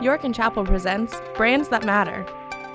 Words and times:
York 0.00 0.24
and 0.24 0.34
Chapel 0.34 0.64
presents 0.64 1.14
Brands 1.36 1.68
That 1.68 1.84
Matter, 1.84 2.26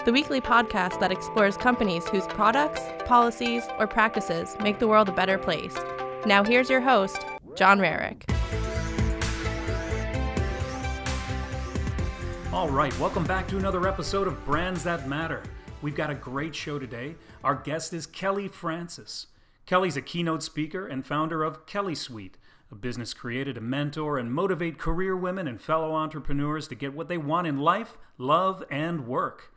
the 0.05 0.13
weekly 0.13 0.39
podcast 0.39 0.99
that 0.99 1.11
explores 1.11 1.57
companies 1.57 2.07
whose 2.07 2.25
products, 2.27 2.81
policies, 3.05 3.63
or 3.79 3.87
practices 3.87 4.55
make 4.61 4.79
the 4.79 4.87
world 4.87 5.09
a 5.09 5.11
better 5.11 5.37
place. 5.37 5.75
Now, 6.25 6.43
here's 6.43 6.69
your 6.69 6.79
host, 6.79 7.25
John 7.55 7.79
Rarick. 7.79 8.23
All 12.53 12.69
right, 12.69 12.97
welcome 12.97 13.25
back 13.25 13.47
to 13.49 13.57
another 13.57 13.87
episode 13.87 14.27
of 14.27 14.45
Brands 14.45 14.83
That 14.83 15.09
Matter. 15.09 15.43
We've 15.81 15.95
got 15.95 16.09
a 16.09 16.15
great 16.15 16.55
show 16.55 16.79
today. 16.79 17.15
Our 17.43 17.55
guest 17.55 17.93
is 17.93 18.05
Kelly 18.05 18.47
Francis. 18.47 19.27
Kelly's 19.65 19.97
a 19.97 20.01
keynote 20.01 20.43
speaker 20.43 20.87
and 20.87 21.05
founder 21.05 21.43
of 21.43 21.65
kellySUITE 21.65 22.33
a 22.71 22.75
business 22.75 23.13
created 23.13 23.55
to 23.55 23.61
mentor 23.61 24.17
and 24.17 24.33
motivate 24.33 24.77
career 24.77 25.15
women 25.15 25.47
and 25.47 25.61
fellow 25.61 25.93
entrepreneurs 25.93 26.67
to 26.67 26.75
get 26.75 26.93
what 26.93 27.07
they 27.07 27.17
want 27.17 27.47
in 27.47 27.59
life, 27.59 27.97
love, 28.17 28.63
and 28.69 29.07
work. 29.07 29.53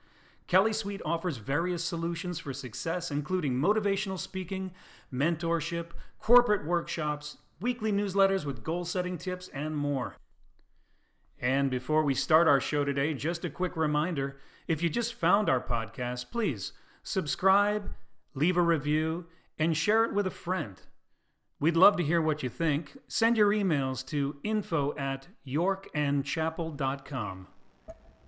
kellySUITE 0.49 1.01
offers 1.05 1.39
various 1.39 1.85
solutions 1.85 2.39
for 2.39 2.53
success, 2.53 3.11
including 3.11 3.55
motivational 3.55 4.19
speaking, 4.19 4.73
mentorship, 5.13 5.87
corporate 6.19 6.65
workshops, 6.65 7.39
weekly 7.61 7.93
newsletters 7.93 8.45
with 8.45 8.63
goal 8.63 8.85
setting 8.85 9.19
tips, 9.19 9.49
and 9.53 9.77
more. 9.77 10.17
And 11.41 11.71
before 11.71 12.03
we 12.03 12.15
start 12.15 12.47
our 12.49 12.61
show 12.61 12.85
today, 12.85 13.15
just 13.15 13.45
a 13.45 13.51
quick 13.51 13.77
reminder 13.77 14.41
if 14.69 14.83
you 14.83 14.89
just 14.89 15.15
found 15.15 15.49
our 15.49 15.61
podcast, 15.61 16.31
please 16.31 16.73
subscribe, 17.03 17.91
leave 18.35 18.57
a 18.57 18.63
review, 18.63 19.27
and 19.59 19.77
share 19.77 20.05
it 20.05 20.15
with 20.15 20.27
a 20.27 20.31
friend. 20.31 20.81
We'd 21.61 21.77
love 21.77 21.97
to 21.99 22.03
hear 22.03 22.21
what 22.23 22.43
you 22.43 22.49
think. 22.49 22.97
Send 23.07 23.37
your 23.37 23.51
emails 23.51 24.05
to 24.07 24.37
info 24.43 24.95
at 24.97 25.29
yorkandchapel.com. 25.47 27.47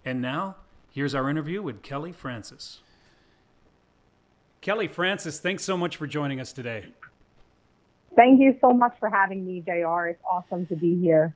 And 0.04 0.20
now, 0.20 0.56
here's 0.90 1.14
our 1.14 1.30
interview 1.30 1.62
with 1.62 1.80
Kelly 1.82 2.12
Francis. 2.12 2.82
Kelly 4.60 4.86
Francis, 4.86 5.40
thanks 5.40 5.64
so 5.64 5.78
much 5.78 5.96
for 5.96 6.06
joining 6.06 6.40
us 6.40 6.52
today. 6.52 6.88
Thank 8.14 8.38
you 8.38 8.54
so 8.60 8.74
much 8.74 8.94
for 9.00 9.08
having 9.08 9.46
me, 9.46 9.62
JR. 9.64 10.08
It's 10.08 10.22
awesome 10.30 10.66
to 10.66 10.76
be 10.76 11.00
here. 11.00 11.34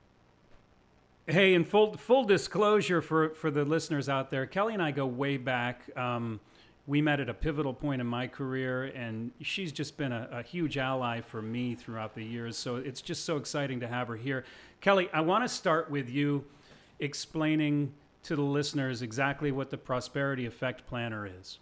Hey, 1.26 1.54
in 1.54 1.64
full 1.64 1.96
full 1.96 2.24
disclosure 2.24 3.00
for, 3.00 3.30
for 3.30 3.50
the 3.50 3.64
listeners 3.64 4.10
out 4.10 4.30
there, 4.30 4.44
Kelly 4.44 4.74
and 4.74 4.82
I 4.82 4.90
go 4.90 5.06
way 5.06 5.38
back. 5.38 5.80
Um, 5.96 6.40
we 6.86 7.02
met 7.02 7.18
at 7.18 7.28
a 7.28 7.34
pivotal 7.34 7.74
point 7.74 8.00
in 8.00 8.06
my 8.06 8.28
career, 8.28 8.84
and 8.84 9.32
she's 9.40 9.72
just 9.72 9.96
been 9.96 10.12
a, 10.12 10.28
a, 10.30 10.42
huge 10.42 10.78
ally 10.78 11.20
for 11.20 11.42
me 11.42 11.74
throughout 11.74 12.14
the 12.14 12.22
years. 12.22 12.56
So 12.56 12.76
it's 12.76 13.02
just 13.02 13.24
so 13.24 13.36
exciting 13.36 13.80
to 13.80 13.88
have 13.88 14.06
her 14.08 14.16
here. 14.16 14.44
Kelly, 14.80 15.08
I 15.12 15.20
want 15.20 15.42
to 15.42 15.48
start 15.48 15.90
with 15.90 16.08
you 16.08 16.44
explaining 17.00 17.92
to 18.22 18.36
the 18.36 18.42
listeners 18.42 19.02
exactly 19.02 19.50
what 19.50 19.70
the 19.70 19.76
Prosperity 19.76 20.46
Effect 20.46 20.86
Planner 20.86 21.28
is. 21.40 21.58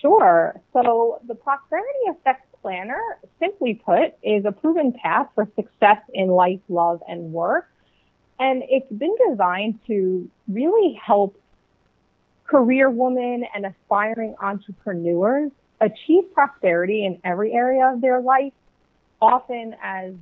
Sure. 0.00 0.60
So 0.74 1.20
the 1.26 1.34
Prosperity 1.34 2.10
Effect 2.10 2.46
Planner, 2.60 3.00
simply 3.38 3.74
put, 3.74 4.14
is 4.22 4.44
a 4.44 4.52
proven 4.52 4.92
path 4.92 5.28
for 5.34 5.48
success 5.56 5.98
in 6.12 6.28
life, 6.28 6.60
love, 6.68 7.02
and 7.08 7.32
work. 7.32 7.70
And 8.38 8.62
it's 8.68 8.90
been 8.92 9.14
designed 9.30 9.78
to 9.86 10.28
really 10.48 11.00
help 11.02 11.40
career 12.46 12.90
women 12.90 13.44
and 13.54 13.66
aspiring 13.66 14.34
entrepreneurs 14.40 15.50
achieve 15.80 16.32
prosperity 16.32 17.04
in 17.04 17.20
every 17.24 17.52
area 17.52 17.92
of 17.92 18.00
their 18.00 18.20
life. 18.20 18.52
Often 19.20 19.76
as 19.82 20.12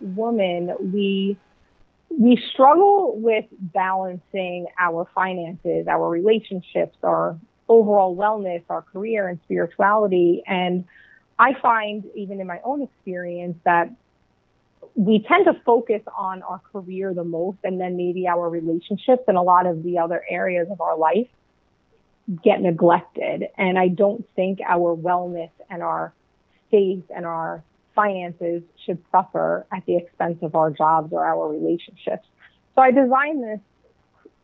women, 0.00 0.74
we 0.92 1.36
we 2.16 2.40
struggle 2.52 3.18
with 3.18 3.44
balancing 3.50 4.66
our 4.78 5.08
finances, 5.14 5.88
our 5.88 6.08
relationships, 6.08 6.96
our 7.02 7.36
overall 7.68 8.14
wellness, 8.14 8.62
our 8.68 8.82
career 8.82 9.28
and 9.28 9.40
spirituality. 9.44 10.42
And 10.46 10.84
I 11.38 11.54
find, 11.60 12.04
even 12.14 12.40
in 12.40 12.46
my 12.46 12.60
own 12.62 12.82
experience, 12.82 13.56
that 13.64 13.90
we 14.94 15.24
tend 15.26 15.46
to 15.46 15.54
focus 15.64 16.02
on 16.16 16.42
our 16.42 16.60
career 16.70 17.14
the 17.14 17.24
most 17.24 17.58
and 17.64 17.80
then 17.80 17.96
maybe 17.96 18.28
our 18.28 18.48
relationships 18.48 19.24
and 19.26 19.36
a 19.36 19.42
lot 19.42 19.66
of 19.66 19.82
the 19.82 19.98
other 19.98 20.24
areas 20.28 20.68
of 20.70 20.80
our 20.80 20.96
life 20.96 21.26
get 22.42 22.60
neglected. 22.60 23.48
And 23.56 23.78
I 23.78 23.88
don't 23.88 24.26
think 24.34 24.60
our 24.66 24.96
wellness 24.96 25.50
and 25.70 25.82
our 25.82 26.12
faith 26.70 27.04
and 27.14 27.26
our 27.26 27.62
finances 27.94 28.62
should 28.84 29.02
suffer 29.12 29.66
at 29.72 29.84
the 29.86 29.96
expense 29.96 30.38
of 30.42 30.54
our 30.54 30.70
jobs 30.70 31.12
or 31.12 31.24
our 31.24 31.48
relationships. 31.48 32.26
So 32.74 32.82
I 32.82 32.90
designed 32.90 33.42
this, 33.44 33.60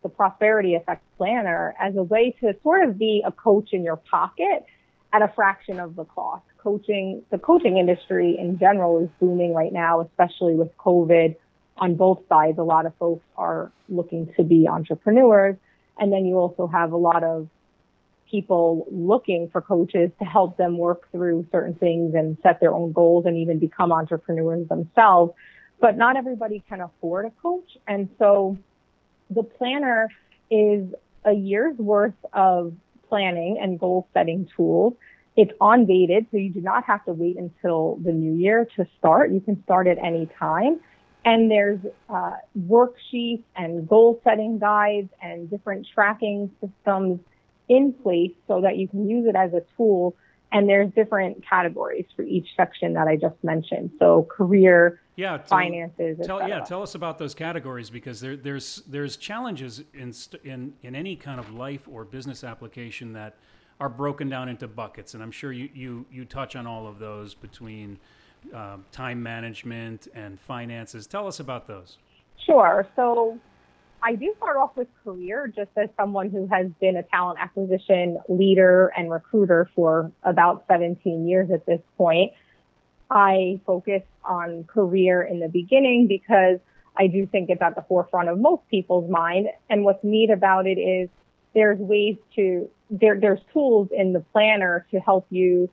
the 0.02 0.08
Prosperity 0.08 0.74
Effect 0.74 1.02
Planner, 1.18 1.74
as 1.80 1.96
a 1.96 2.02
way 2.02 2.34
to 2.40 2.54
sort 2.62 2.88
of 2.88 2.98
be 2.98 3.22
a 3.26 3.32
coach 3.32 3.70
in 3.72 3.82
your 3.82 3.96
pocket 3.96 4.64
at 5.12 5.22
a 5.22 5.28
fraction 5.34 5.80
of 5.80 5.96
the 5.96 6.04
cost. 6.04 6.44
Coaching, 6.58 7.22
the 7.30 7.38
coaching 7.38 7.78
industry 7.78 8.36
in 8.38 8.58
general 8.58 9.02
is 9.02 9.08
booming 9.18 9.54
right 9.54 9.72
now, 9.72 10.00
especially 10.00 10.54
with 10.54 10.76
COVID 10.76 11.34
on 11.78 11.94
both 11.96 12.20
sides. 12.28 12.58
A 12.58 12.62
lot 12.62 12.86
of 12.86 12.94
folks 12.96 13.24
are 13.36 13.72
looking 13.88 14.32
to 14.36 14.44
be 14.44 14.68
entrepreneurs. 14.68 15.56
And 15.98 16.12
then 16.12 16.24
you 16.26 16.36
also 16.36 16.66
have 16.66 16.92
a 16.92 16.96
lot 16.96 17.24
of 17.24 17.48
people 18.30 18.86
looking 18.90 19.48
for 19.50 19.60
coaches 19.60 20.10
to 20.18 20.24
help 20.24 20.56
them 20.56 20.78
work 20.78 21.10
through 21.12 21.46
certain 21.50 21.74
things 21.74 22.14
and 22.14 22.36
set 22.42 22.60
their 22.60 22.72
own 22.72 22.92
goals 22.92 23.26
and 23.26 23.36
even 23.36 23.58
become 23.58 23.92
entrepreneurs 23.92 24.68
themselves. 24.68 25.32
But 25.80 25.96
not 25.96 26.16
everybody 26.16 26.62
can 26.68 26.80
afford 26.80 27.26
a 27.26 27.30
coach. 27.42 27.76
And 27.86 28.08
so 28.18 28.58
the 29.30 29.42
planner 29.42 30.08
is 30.50 30.84
a 31.24 31.32
year's 31.32 31.76
worth 31.78 32.14
of 32.32 32.74
planning 33.08 33.58
and 33.60 33.78
goal 33.78 34.08
setting 34.12 34.48
tools. 34.56 34.94
It's 35.36 35.52
on 35.60 35.86
dated, 35.86 36.26
so 36.30 36.36
you 36.36 36.50
do 36.50 36.60
not 36.60 36.84
have 36.84 37.04
to 37.06 37.12
wait 37.12 37.36
until 37.38 37.98
the 38.04 38.12
new 38.12 38.34
year 38.34 38.68
to 38.76 38.86
start. 38.98 39.32
You 39.32 39.40
can 39.40 39.62
start 39.64 39.86
at 39.86 39.98
any 39.98 40.28
time. 40.38 40.80
And 41.24 41.50
there's 41.50 41.80
uh, 42.08 42.32
worksheets 42.58 43.44
and 43.54 43.88
goal 43.88 44.20
setting 44.24 44.58
guides 44.58 45.10
and 45.22 45.50
different 45.50 45.86
tracking 45.94 46.50
systems 46.60 47.20
in 47.70 47.92
place 47.92 48.32
so 48.48 48.60
that 48.60 48.76
you 48.76 48.88
can 48.88 49.08
use 49.08 49.26
it 49.26 49.36
as 49.36 49.54
a 49.54 49.62
tool. 49.76 50.16
And 50.52 50.68
there's 50.68 50.92
different 50.94 51.44
categories 51.48 52.06
for 52.16 52.22
each 52.22 52.48
section 52.56 52.94
that 52.94 53.06
I 53.06 53.14
just 53.14 53.36
mentioned. 53.44 53.92
So 54.00 54.24
career, 54.24 55.00
yeah, 55.14 55.38
tell, 55.38 55.46
finances. 55.46 56.18
Tell, 56.26 56.46
yeah, 56.46 56.58
tell 56.58 56.82
us 56.82 56.96
about 56.96 57.18
those 57.18 57.34
categories 57.34 57.88
because 57.88 58.20
there, 58.20 58.36
there's 58.36 58.82
there's 58.88 59.16
challenges 59.16 59.84
in 59.94 60.12
in 60.42 60.74
in 60.82 60.96
any 60.96 61.14
kind 61.14 61.38
of 61.38 61.54
life 61.54 61.88
or 61.88 62.04
business 62.04 62.42
application 62.42 63.12
that 63.12 63.36
are 63.78 63.88
broken 63.88 64.28
down 64.28 64.48
into 64.48 64.66
buckets, 64.66 65.14
and 65.14 65.22
I'm 65.22 65.30
sure 65.30 65.52
you 65.52 65.68
you 65.72 66.04
you 66.10 66.24
touch 66.24 66.56
on 66.56 66.66
all 66.66 66.88
of 66.88 66.98
those 66.98 67.32
between 67.32 68.00
uh, 68.52 68.78
time 68.90 69.22
management 69.22 70.08
and 70.14 70.40
finances. 70.40 71.06
Tell 71.06 71.28
us 71.28 71.38
about 71.38 71.68
those. 71.68 71.98
Sure. 72.44 72.88
So 72.96 73.38
I 74.02 74.14
do 74.14 74.34
start 74.38 74.56
off 74.56 74.76
with 74.76 74.88
career 75.04 75.46
just 75.54 75.70
as 75.76 75.88
someone 75.96 76.30
who 76.30 76.46
has 76.46 76.68
been 76.80 76.96
a 76.96 77.02
talent 77.02 77.38
acquisition 77.40 78.18
leader 78.28 78.92
and 78.96 79.10
recruiter 79.10 79.68
for 79.74 80.10
about 80.22 80.64
17 80.68 81.28
years 81.28 81.50
at 81.50 81.66
this 81.66 81.80
point. 81.98 82.32
I 83.10 83.60
focus 83.66 84.02
on 84.24 84.64
career 84.64 85.22
in 85.22 85.40
the 85.40 85.48
beginning 85.48 86.06
because 86.06 86.60
I 86.96 87.08
do 87.08 87.26
think 87.26 87.50
it's 87.50 87.60
at 87.60 87.74
the 87.74 87.82
forefront 87.82 88.28
of 88.28 88.38
most 88.38 88.62
people's 88.70 89.10
mind. 89.10 89.48
And 89.68 89.84
what's 89.84 90.02
neat 90.02 90.30
about 90.30 90.66
it 90.66 90.78
is 90.78 91.08
there's 91.54 91.78
ways 91.78 92.16
to, 92.36 92.70
there, 92.90 93.18
there's 93.20 93.40
tools 93.52 93.88
in 93.92 94.12
the 94.12 94.20
planner 94.32 94.86
to 94.92 95.00
help 95.00 95.26
you 95.30 95.68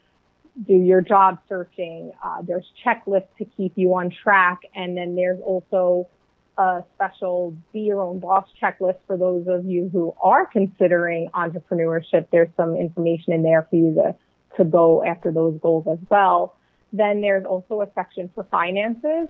do 0.66 0.74
your 0.74 1.02
job 1.02 1.38
searching. 1.48 2.12
Uh, 2.24 2.42
there's 2.42 2.66
checklists 2.84 3.28
to 3.38 3.46
keep 3.46 3.74
you 3.76 3.94
on 3.94 4.12
track. 4.24 4.60
And 4.76 4.98
then 4.98 5.16
there's 5.16 5.40
also 5.42 6.08
a 6.58 6.84
special 6.96 7.56
be 7.72 7.82
your 7.82 8.02
own 8.02 8.20
boss 8.20 8.48
checklist 8.62 8.98
for 9.06 9.18
those 9.18 9.48
of 9.48 9.66
you 9.66 9.90
who 9.92 10.14
are 10.22 10.46
considering 10.46 11.30
entrepreneurship. 11.34 12.28
There's 12.32 12.50
some 12.58 12.76
information 12.76 13.34
in 13.34 13.44
there 13.44 13.68
for 13.70 13.76
you 13.76 13.94
to, 13.96 14.16
to 14.58 14.64
go 14.64 15.04
after 15.04 15.32
those 15.32 15.60
goals 15.62 15.86
as 15.92 16.00
well. 16.10 16.56
Then 16.92 17.22
there's 17.22 17.46
also 17.46 17.82
a 17.82 17.88
section 17.94 18.30
for 18.34 18.44
finances. 18.46 19.28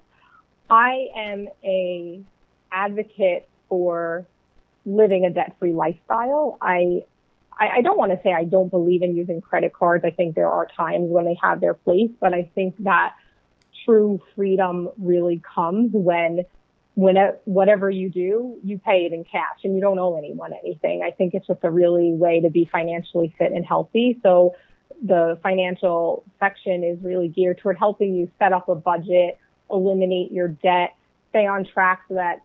I 0.70 1.08
am 1.16 1.48
a 1.64 2.22
advocate 2.72 3.50
for 3.68 4.26
living 4.86 5.26
a 5.26 5.30
debt-free 5.30 5.74
lifestyle. 5.74 6.58
I, 6.62 7.04
I, 7.60 7.78
I 7.78 7.82
don't 7.82 7.98
want 7.98 8.12
to 8.14 8.20
say 8.24 8.34
I 8.34 8.46
don't 8.46 8.70
believe 8.70 9.02
in 9.02 9.16
using 9.16 9.42
credit 9.42 9.74
cards. 9.74 10.06
I 10.06 10.12
think 10.12 10.36
there 10.36 10.50
are 10.50 10.66
times 10.66 11.10
when 11.10 11.26
they 11.26 11.38
have 11.42 11.60
their 11.60 11.74
place, 11.74 12.12
but 12.22 12.34
I 12.34 12.50
think 12.56 12.76
that 12.84 13.16
true 13.86 14.22
freedom 14.36 14.90
really 14.98 15.42
comes 15.56 15.92
when 15.94 16.46
whenever, 16.98 17.38
whatever 17.46 17.92
you 17.92 18.10
do, 18.10 18.58
you 18.64 18.80
pay 18.80 19.06
it 19.06 19.14
in 19.14 19.24
cash 19.24 19.60
and 19.64 19.76
you 19.76 19.82
don't 19.82 20.00
owe 20.00 20.18
anyone 20.18 20.52
anything. 20.52 21.04
I 21.04 21.12
think 21.12 21.36
it's 21.36 21.46
just 21.46 21.60
a 21.62 21.70
really 21.70 22.12
way 22.12 22.42
to 22.42 22.50
be 22.50 22.68
financially 22.72 23.36
fit 23.38 23.52
and 23.52 23.64
healthy. 23.64 24.20
So 24.24 24.56
the 25.06 25.38
financial 25.44 26.24
section 26.40 26.84
is 26.84 26.98
really 27.04 27.28
geared 27.28 27.60
toward 27.60 27.78
helping 27.78 28.16
you 28.16 28.32
set 28.40 28.52
up 28.52 28.68
a 28.68 28.74
budget, 28.74 29.38
eliminate 29.70 30.32
your 30.32 30.48
debt, 30.48 30.96
stay 31.30 31.46
on 31.46 31.66
track 31.66 32.02
so 32.08 32.16
that 32.16 32.40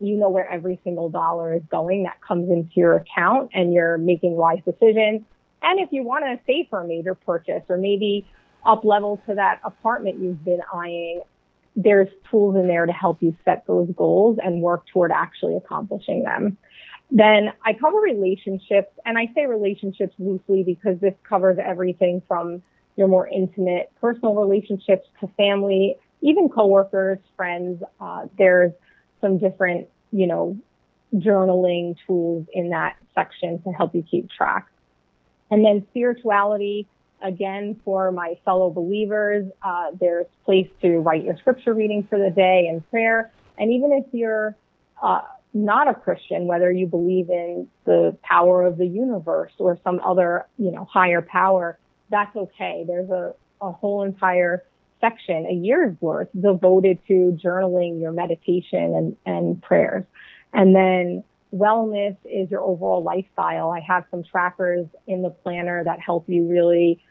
you 0.00 0.16
know 0.16 0.30
where 0.30 0.50
every 0.50 0.80
single 0.82 1.08
dollar 1.08 1.54
is 1.54 1.62
going 1.70 2.02
that 2.02 2.20
comes 2.26 2.50
into 2.50 2.72
your 2.74 2.96
account 2.96 3.50
and 3.54 3.72
you're 3.72 3.98
making 3.98 4.32
wise 4.32 4.58
decisions. 4.64 5.22
And 5.62 5.78
if 5.78 5.92
you 5.92 6.02
want 6.02 6.24
to 6.24 6.40
save 6.44 6.66
for 6.70 6.80
a 6.80 6.88
major 6.88 7.14
purchase 7.14 7.62
or 7.68 7.76
maybe 7.76 8.26
up 8.66 8.84
level 8.84 9.22
to 9.28 9.36
that 9.36 9.60
apartment 9.62 10.18
you've 10.18 10.44
been 10.44 10.62
eyeing, 10.74 11.22
there's 11.82 12.08
tools 12.30 12.56
in 12.56 12.68
there 12.68 12.86
to 12.86 12.92
help 12.92 13.22
you 13.22 13.36
set 13.44 13.66
those 13.66 13.88
goals 13.96 14.38
and 14.42 14.62
work 14.62 14.86
toward 14.92 15.12
actually 15.12 15.56
accomplishing 15.56 16.22
them. 16.22 16.56
Then 17.10 17.52
I 17.64 17.72
cover 17.72 17.98
relationships, 17.98 18.92
and 19.04 19.18
I 19.18 19.28
say 19.34 19.46
relationships 19.46 20.14
loosely 20.18 20.62
because 20.62 20.98
this 21.00 21.14
covers 21.28 21.58
everything 21.62 22.22
from 22.28 22.62
your 22.96 23.08
more 23.08 23.26
intimate 23.26 23.90
personal 24.00 24.34
relationships 24.34 25.08
to 25.20 25.28
family, 25.36 25.96
even 26.20 26.48
coworkers, 26.48 27.18
friends. 27.36 27.82
Uh, 28.00 28.26
there's 28.38 28.72
some 29.20 29.38
different, 29.38 29.88
you 30.12 30.26
know, 30.26 30.56
journaling 31.14 31.96
tools 32.06 32.46
in 32.52 32.70
that 32.70 32.96
section 33.14 33.60
to 33.62 33.70
help 33.70 33.94
you 33.94 34.04
keep 34.08 34.30
track. 34.30 34.66
And 35.50 35.64
then 35.64 35.84
spirituality, 35.90 36.86
again, 37.22 37.80
for 37.84 38.12
my 38.12 38.38
fellow 38.44 38.70
believers, 38.70 39.46
uh, 39.62 39.90
there's 39.98 40.26
place 40.44 40.68
to 40.82 40.98
write 40.98 41.24
your 41.24 41.36
scripture 41.36 41.74
reading 41.74 42.06
for 42.08 42.18
the 42.18 42.30
day 42.30 42.66
and 42.68 42.88
prayer. 42.90 43.30
And 43.58 43.72
even 43.72 43.92
if 43.92 44.04
you're 44.12 44.56
uh, 45.02 45.22
not 45.52 45.88
a 45.88 45.94
Christian, 45.94 46.46
whether 46.46 46.70
you 46.70 46.86
believe 46.86 47.28
in 47.30 47.68
the 47.84 48.16
power 48.22 48.64
of 48.64 48.78
the 48.78 48.86
universe 48.86 49.52
or 49.58 49.78
some 49.84 50.00
other, 50.04 50.46
you 50.58 50.70
know, 50.70 50.84
higher 50.84 51.22
power, 51.22 51.78
that's 52.10 52.34
okay. 52.36 52.84
There's 52.86 53.10
a, 53.10 53.34
a 53.60 53.72
whole 53.72 54.02
entire 54.02 54.64
section, 55.00 55.46
a 55.46 55.54
year's 55.54 55.96
worth 56.00 56.28
devoted 56.38 56.98
to 57.08 57.38
journaling 57.42 58.00
your 58.00 58.12
meditation 58.12 58.94
and, 58.94 59.16
and 59.26 59.62
prayers. 59.62 60.04
And 60.52 60.74
then 60.74 61.24
wellness 61.54 62.16
is 62.24 62.50
your 62.50 62.60
overall 62.60 63.02
lifestyle. 63.02 63.70
I 63.70 63.80
have 63.80 64.04
some 64.10 64.22
trackers 64.22 64.86
in 65.06 65.22
the 65.22 65.30
planner 65.30 65.82
that 65.84 66.00
help 66.00 66.28
you 66.28 66.48
really 66.48 67.02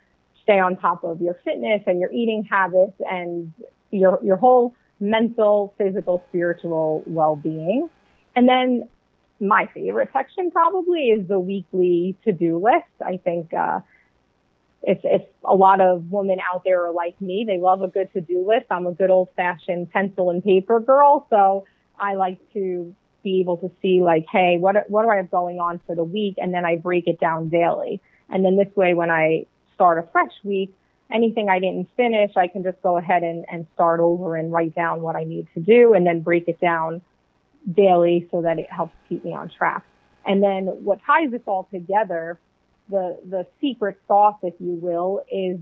stay 0.49 0.59
on 0.59 0.75
top 0.77 1.03
of 1.03 1.21
your 1.21 1.35
fitness 1.45 1.83
and 1.85 1.99
your 1.99 2.11
eating 2.11 2.43
habits 2.43 2.99
and 3.11 3.53
your, 3.91 4.19
your 4.23 4.37
whole 4.37 4.73
mental, 4.99 5.75
physical, 5.77 6.23
spiritual 6.29 7.03
well-being. 7.05 7.87
And 8.35 8.49
then 8.49 8.89
my 9.39 9.69
favorite 9.75 10.09
section 10.11 10.49
probably 10.49 11.09
is 11.09 11.27
the 11.27 11.39
weekly 11.39 12.15
to-do 12.23 12.57
list. 12.57 12.95
I 13.05 13.17
think, 13.17 13.53
uh, 13.53 13.81
if, 14.81 14.99
if 15.03 15.21
a 15.45 15.53
lot 15.53 15.81
of 15.81 16.09
women 16.09 16.39
out 16.51 16.63
there 16.63 16.85
are 16.87 16.91
like 16.91 17.19
me, 17.21 17.43
they 17.45 17.59
love 17.59 17.83
a 17.83 17.87
good 17.87 18.11
to-do 18.13 18.47
list. 18.47 18.65
I'm 18.71 18.87
a 18.87 18.93
good 18.93 19.11
old-fashioned 19.11 19.91
pencil 19.91 20.31
and 20.31 20.43
paper 20.43 20.79
girl, 20.79 21.27
so 21.29 21.65
I 21.99 22.15
like 22.15 22.39
to 22.53 22.95
be 23.21 23.41
able 23.41 23.57
to 23.57 23.69
see 23.81 24.01
like, 24.01 24.25
hey, 24.31 24.57
what 24.57 24.89
what 24.89 25.03
do 25.03 25.09
I 25.09 25.17
have 25.17 25.29
going 25.29 25.59
on 25.59 25.81
for 25.85 25.95
the 25.95 26.03
week, 26.03 26.35
and 26.37 26.53
then 26.53 26.65
I 26.65 26.77
break 26.77 27.07
it 27.07 27.19
down 27.19 27.49
daily. 27.49 28.01
And 28.29 28.45
then 28.45 28.55
this 28.55 28.73
way, 28.75 28.93
when 28.93 29.11
I 29.11 29.45
start 29.79 29.97
a 29.97 30.03
fresh 30.11 30.33
week, 30.43 30.75
anything 31.09 31.47
I 31.47 31.59
didn't 31.59 31.87
finish, 31.95 32.31
I 32.35 32.47
can 32.47 32.63
just 32.63 32.81
go 32.81 32.97
ahead 32.97 33.23
and, 33.23 33.45
and 33.49 33.65
start 33.75 34.01
over 34.01 34.35
and 34.35 34.51
write 34.51 34.75
down 34.75 35.01
what 35.01 35.15
I 35.15 35.23
need 35.23 35.47
to 35.53 35.61
do, 35.61 35.93
and 35.93 36.05
then 36.05 36.19
break 36.19 36.49
it 36.49 36.59
down 36.59 37.01
daily 37.71 38.27
so 38.29 38.41
that 38.41 38.59
it 38.59 38.69
helps 38.69 38.93
keep 39.07 39.23
me 39.23 39.33
on 39.33 39.49
track. 39.49 39.85
And 40.25 40.43
then 40.43 40.65
what 40.65 40.99
ties 41.05 41.31
this 41.31 41.41
all 41.45 41.69
together 41.71 42.37
the 42.89 43.19
the 43.29 43.45
secret 43.61 43.99
sauce, 44.07 44.37
if 44.43 44.55
you 44.59 44.73
will, 44.81 45.23
is 45.31 45.59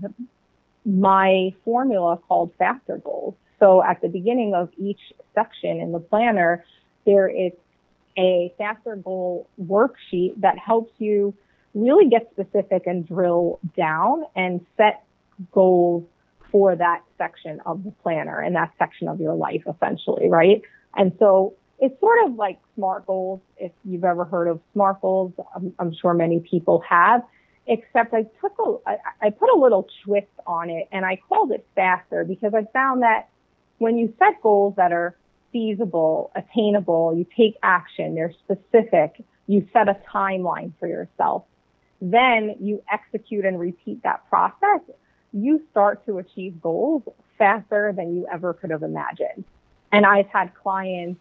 my 0.84 1.54
formula 1.64 2.18
called 2.26 2.50
faster 2.58 2.98
goals. 2.98 3.34
So 3.60 3.82
at 3.82 4.00
the 4.00 4.08
beginning 4.08 4.54
of 4.54 4.70
each 4.78 5.00
section 5.34 5.78
in 5.80 5.92
the 5.92 6.00
planner, 6.00 6.64
there 7.04 7.28
is 7.28 7.52
a 8.16 8.52
faster 8.58 8.96
goal 8.96 9.46
worksheet 9.62 10.40
that 10.40 10.58
helps 10.58 10.92
you 10.98 11.34
really 11.78 12.08
get 12.08 12.28
specific 12.32 12.86
and 12.86 13.06
drill 13.06 13.60
down 13.76 14.24
and 14.34 14.64
set 14.76 15.04
goals 15.52 16.04
for 16.50 16.74
that 16.74 17.02
section 17.18 17.60
of 17.66 17.84
the 17.84 17.90
planner 18.02 18.40
and 18.40 18.56
that 18.56 18.72
section 18.78 19.08
of 19.08 19.20
your 19.20 19.34
life 19.34 19.62
essentially, 19.68 20.28
right? 20.28 20.62
And 20.96 21.12
so 21.18 21.54
it's 21.78 21.98
sort 22.00 22.26
of 22.26 22.34
like 22.34 22.58
SMART 22.74 23.06
goals. 23.06 23.40
If 23.58 23.72
you've 23.84 24.04
ever 24.04 24.24
heard 24.24 24.48
of 24.48 24.60
SMART 24.72 25.00
goals, 25.00 25.32
I'm, 25.54 25.72
I'm 25.78 25.94
sure 25.94 26.14
many 26.14 26.40
people 26.40 26.82
have. 26.88 27.22
Except 27.66 28.14
I 28.14 28.22
took 28.40 28.54
a, 28.58 28.76
I, 28.88 28.96
I 29.26 29.30
put 29.30 29.50
a 29.50 29.58
little 29.58 29.86
twist 30.02 30.26
on 30.46 30.70
it, 30.70 30.88
and 30.90 31.04
I 31.04 31.20
called 31.28 31.52
it 31.52 31.66
faster 31.74 32.24
because 32.24 32.54
I 32.54 32.64
found 32.72 33.02
that 33.02 33.28
when 33.76 33.98
you 33.98 34.14
set 34.18 34.40
goals 34.42 34.74
that 34.76 34.90
are 34.90 35.14
feasible, 35.52 36.32
attainable, 36.34 37.14
you 37.14 37.26
take 37.36 37.56
action, 37.62 38.14
they're 38.14 38.32
specific, 38.44 39.22
you 39.46 39.68
set 39.72 39.88
a 39.88 39.96
timeline 40.10 40.72
for 40.80 40.88
yourself, 40.88 41.44
then 42.00 42.56
you 42.60 42.82
execute 42.92 43.44
and 43.44 43.58
repeat 43.58 44.02
that 44.02 44.28
process, 44.28 44.80
you 45.32 45.62
start 45.70 46.04
to 46.06 46.18
achieve 46.18 46.60
goals 46.60 47.02
faster 47.36 47.92
than 47.96 48.16
you 48.16 48.26
ever 48.32 48.54
could 48.54 48.70
have 48.70 48.82
imagined. 48.82 49.44
And 49.92 50.04
I've 50.06 50.28
had 50.28 50.54
clients 50.54 51.20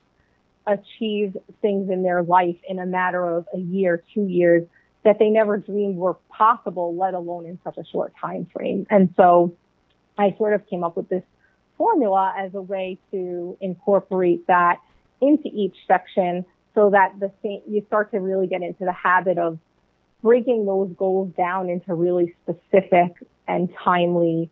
achieve 0.66 1.38
things 1.62 1.90
in 1.90 2.04
their 2.04 2.24
life 2.24 2.58
in 2.68 2.80
a 2.80 2.86
matter 2.86 3.26
of 3.26 3.48
a 3.54 3.60
year, 3.60 4.04
two 4.14 4.26
years 4.26 4.68
that 5.04 5.20
they 5.20 5.30
never 5.30 5.58
dreamed 5.58 5.96
were 5.96 6.16
possible, 6.30 6.96
let 6.96 7.14
alone 7.14 7.46
in 7.46 7.58
such 7.64 7.78
a 7.78 7.86
short 7.86 8.14
time 8.20 8.46
frame. 8.54 8.86
And 8.90 9.14
so 9.16 9.56
I 10.18 10.36
sort 10.38 10.54
of 10.54 10.68
came 10.68 10.84
up 10.84 10.98
with 10.98 11.08
this 11.08 11.24
formula 11.78 12.34
as 12.38 12.54
a 12.56 12.62
way 12.62 12.98
to 13.12 13.58
incorporate 13.62 14.46
that 14.48 14.80
into 15.22 15.48
each 15.48 15.76
section 15.88 16.46
so 16.76 16.90
that 16.90 17.14
the 17.20 17.32
you 17.68 17.84
start 17.88 18.12
to 18.12 18.20
really 18.20 18.48
get 18.48 18.62
into 18.62 18.84
the 18.84 18.92
habit 18.92 19.38
of 19.38 19.58
breaking 20.22 20.66
those 20.66 20.92
goals 20.98 21.34
down 21.38 21.70
into 21.70 21.94
really 21.94 22.36
specific 22.44 23.14
and 23.48 23.70
timely 23.84 24.50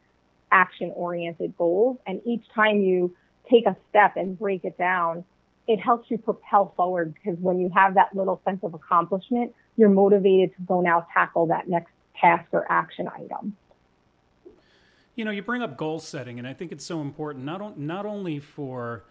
action 0.52 0.92
oriented 0.96 1.56
goals. 1.58 1.98
And 2.08 2.22
each 2.26 2.44
time 2.54 2.82
you 2.82 3.16
take 3.50 3.66
a 3.66 3.76
step 3.90 4.16
and 4.16 4.38
break 4.38 4.64
it 4.64 4.78
down, 4.78 5.26
it 5.68 5.80
helps 5.80 6.10
you 6.12 6.18
propel 6.18 6.74
forward 6.78 7.14
because 7.14 7.38
when 7.40 7.60
you 7.60 7.70
have 7.74 7.96
that 7.96 8.16
little 8.16 8.42
sense 8.46 8.60
of 8.64 8.74
accomplishment, 8.74 9.54
you're 9.78 9.90
motivated 9.90 10.56
to 10.56 10.62
go 10.64 10.82
now 10.82 11.06
tackle 11.14 11.48
that 11.48 11.68
next 11.68 11.92
task 12.20 12.46
or 12.52 12.72
action 12.72 13.10
item. 13.14 13.56
You 15.16 15.26
know, 15.26 15.32
you 15.32 15.42
bring 15.42 15.62
up 15.62 15.78
goal 15.78 16.00
setting, 16.00 16.40
and 16.40 16.48
I 16.48 16.54
think 16.54 16.72
it's 16.72 16.86
so 16.86 17.02
important 17.02 17.46
not 17.46 17.80
not 17.80 18.06
only 18.06 18.40
for 18.40 19.06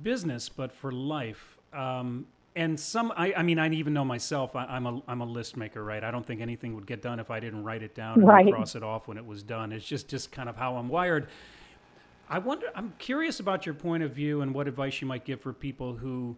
business 0.00 0.48
but 0.48 0.72
for 0.72 0.92
life. 0.92 1.58
Um, 1.72 2.26
and 2.58 2.78
some, 2.78 3.12
I, 3.16 3.32
I, 3.36 3.42
mean, 3.44 3.60
I 3.60 3.70
even 3.70 3.94
know 3.94 4.04
myself. 4.04 4.56
I, 4.56 4.76
am 4.76 4.84
a 4.84 5.00
I'm 5.06 5.20
a 5.20 5.24
list 5.24 5.56
maker, 5.56 5.84
right? 5.84 6.02
I 6.02 6.10
don't 6.10 6.26
think 6.26 6.40
anything 6.40 6.74
would 6.74 6.88
get 6.88 7.00
done 7.00 7.20
if 7.20 7.30
I 7.30 7.38
didn't 7.38 7.62
write 7.62 7.84
it 7.84 7.94
down 7.94 8.18
and 8.18 8.26
right. 8.26 8.52
cross 8.52 8.74
it 8.74 8.82
off 8.82 9.06
when 9.06 9.16
it 9.16 9.24
was 9.24 9.44
done. 9.44 9.70
It's 9.70 9.86
just 9.86 10.08
just 10.08 10.32
kind 10.32 10.48
of 10.48 10.56
how 10.56 10.76
I'm 10.76 10.88
wired. 10.88 11.28
I 12.28 12.40
wonder. 12.40 12.66
I'm 12.74 12.94
curious 12.98 13.38
about 13.38 13.64
your 13.64 13.76
point 13.76 14.02
of 14.02 14.10
view 14.10 14.42
and 14.42 14.52
what 14.52 14.66
advice 14.66 15.00
you 15.00 15.06
might 15.06 15.24
give 15.24 15.40
for 15.40 15.52
people 15.52 15.94
who 15.94 16.36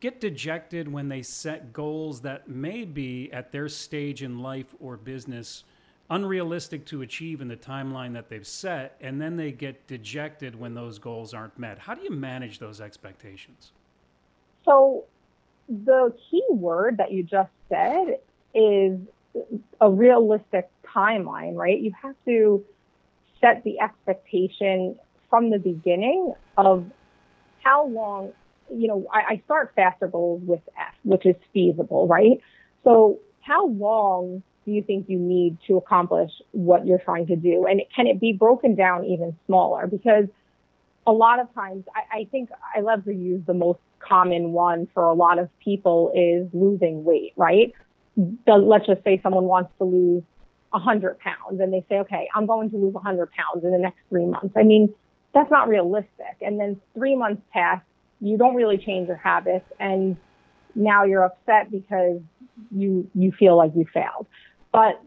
get 0.00 0.20
dejected 0.20 0.92
when 0.92 1.08
they 1.08 1.22
set 1.22 1.72
goals 1.72 2.20
that 2.20 2.48
may 2.48 2.84
be 2.84 3.32
at 3.32 3.50
their 3.50 3.70
stage 3.70 4.22
in 4.22 4.40
life 4.40 4.74
or 4.78 4.98
business 4.98 5.64
unrealistic 6.10 6.84
to 6.86 7.00
achieve 7.00 7.40
in 7.40 7.48
the 7.48 7.56
timeline 7.56 8.12
that 8.12 8.28
they've 8.28 8.46
set, 8.46 8.96
and 9.00 9.20
then 9.20 9.36
they 9.36 9.50
get 9.50 9.86
dejected 9.86 10.54
when 10.54 10.74
those 10.74 10.98
goals 10.98 11.32
aren't 11.32 11.58
met. 11.58 11.78
How 11.78 11.94
do 11.94 12.02
you 12.02 12.10
manage 12.10 12.58
those 12.58 12.80
expectations? 12.80 13.72
So, 14.64 15.04
the 15.68 16.14
key 16.30 16.44
word 16.48 16.96
that 16.98 17.12
you 17.12 17.22
just 17.22 17.50
said 17.68 18.18
is 18.54 18.98
a 19.80 19.90
realistic 19.90 20.68
timeline, 20.84 21.54
right? 21.54 21.78
You 21.78 21.92
have 22.02 22.14
to 22.24 22.64
set 23.40 23.62
the 23.64 23.80
expectation 23.80 24.96
from 25.30 25.50
the 25.50 25.58
beginning 25.58 26.32
of 26.56 26.90
how 27.62 27.86
long, 27.86 28.32
you 28.74 28.88
know, 28.88 29.06
I, 29.12 29.34
I 29.34 29.42
start 29.44 29.72
faster 29.76 30.08
goals 30.08 30.42
with 30.44 30.60
F, 30.78 30.94
which 31.04 31.26
is 31.26 31.36
feasible, 31.52 32.06
right? 32.08 32.40
So 32.84 33.18
how 33.42 33.66
long 33.66 34.42
do 34.64 34.72
you 34.72 34.82
think 34.82 35.08
you 35.08 35.18
need 35.18 35.58
to 35.66 35.76
accomplish 35.76 36.30
what 36.52 36.86
you're 36.86 36.98
trying 36.98 37.26
to 37.26 37.36
do? 37.36 37.66
And 37.66 37.82
can 37.94 38.06
it 38.06 38.20
be 38.20 38.32
broken 38.32 38.74
down 38.74 39.04
even 39.04 39.36
smaller? 39.46 39.86
Because 39.86 40.26
a 41.06 41.12
lot 41.12 41.40
of 41.40 41.52
times, 41.54 41.84
I, 41.94 42.20
I 42.20 42.24
think 42.30 42.50
I 42.74 42.80
love 42.80 43.04
to 43.04 43.12
use 43.12 43.42
the 43.46 43.54
most 43.54 43.78
common 44.00 44.52
one 44.52 44.88
for 44.94 45.04
a 45.04 45.14
lot 45.14 45.38
of 45.38 45.48
people 45.58 46.12
is 46.14 46.48
losing 46.52 47.04
weight, 47.04 47.32
right? 47.36 47.72
The, 48.16 48.54
let's 48.54 48.86
just 48.86 49.04
say 49.04 49.20
someone 49.22 49.44
wants 49.44 49.70
to 49.78 49.84
lose 49.84 50.22
100 50.70 51.18
pounds 51.18 51.60
and 51.60 51.72
they 51.72 51.84
say, 51.88 51.98
okay, 52.00 52.28
I'm 52.34 52.46
going 52.46 52.70
to 52.70 52.76
lose 52.76 52.94
100 52.94 53.30
pounds 53.30 53.64
in 53.64 53.70
the 53.70 53.78
next 53.78 53.98
three 54.08 54.26
months. 54.26 54.54
I 54.56 54.62
mean, 54.62 54.92
that's 55.34 55.50
not 55.50 55.68
realistic. 55.68 56.36
And 56.40 56.58
then 56.58 56.80
three 56.94 57.16
months 57.16 57.42
pass, 57.52 57.80
you 58.20 58.36
don't 58.36 58.54
really 58.54 58.78
change 58.78 59.08
your 59.08 59.16
habits, 59.16 59.66
and 59.78 60.16
now 60.74 61.04
you're 61.04 61.24
upset 61.24 61.70
because 61.70 62.20
you 62.74 63.08
you 63.14 63.32
feel 63.32 63.56
like 63.56 63.72
you 63.76 63.86
failed. 63.92 64.26
But 64.72 65.00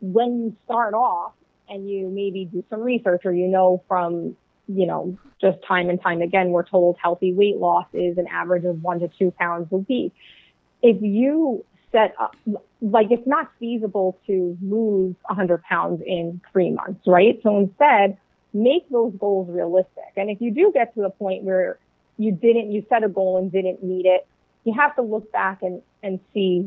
when 0.00 0.40
you 0.40 0.56
start 0.64 0.92
off 0.92 1.32
and 1.68 1.88
you 1.88 2.08
maybe 2.08 2.44
do 2.44 2.62
some 2.68 2.80
research 2.80 3.22
or 3.24 3.32
you 3.32 3.48
know 3.48 3.82
from 3.88 4.36
you 4.66 4.86
know, 4.86 5.18
just 5.40 5.58
time 5.66 5.90
and 5.90 6.00
time 6.00 6.22
again, 6.22 6.50
we're 6.50 6.64
told 6.64 6.96
healthy 7.02 7.32
weight 7.32 7.56
loss 7.56 7.86
is 7.92 8.18
an 8.18 8.26
average 8.28 8.64
of 8.64 8.82
one 8.82 9.00
to 9.00 9.08
two 9.18 9.30
pounds 9.38 9.68
a 9.72 9.76
week. 9.76 10.12
If 10.82 11.02
you 11.02 11.64
set 11.92 12.14
up, 12.20 12.34
like, 12.80 13.08
it's 13.10 13.26
not 13.26 13.50
feasible 13.58 14.18
to 14.26 14.56
lose 14.62 15.14
100 15.26 15.62
pounds 15.62 16.02
in 16.06 16.40
three 16.52 16.70
months, 16.70 17.00
right? 17.06 17.38
So 17.42 17.58
instead, 17.58 18.18
make 18.52 18.88
those 18.90 19.12
goals 19.18 19.48
realistic. 19.50 20.12
And 20.16 20.30
if 20.30 20.40
you 20.40 20.50
do 20.50 20.70
get 20.72 20.94
to 20.94 21.02
the 21.02 21.10
point 21.10 21.44
where 21.44 21.78
you 22.16 22.32
didn't, 22.32 22.70
you 22.72 22.84
set 22.88 23.04
a 23.04 23.08
goal 23.08 23.38
and 23.38 23.50
didn't 23.50 23.82
meet 23.82 24.06
it, 24.06 24.26
you 24.64 24.72
have 24.72 24.96
to 24.96 25.02
look 25.02 25.30
back 25.30 25.62
and, 25.62 25.82
and 26.02 26.20
see 26.32 26.62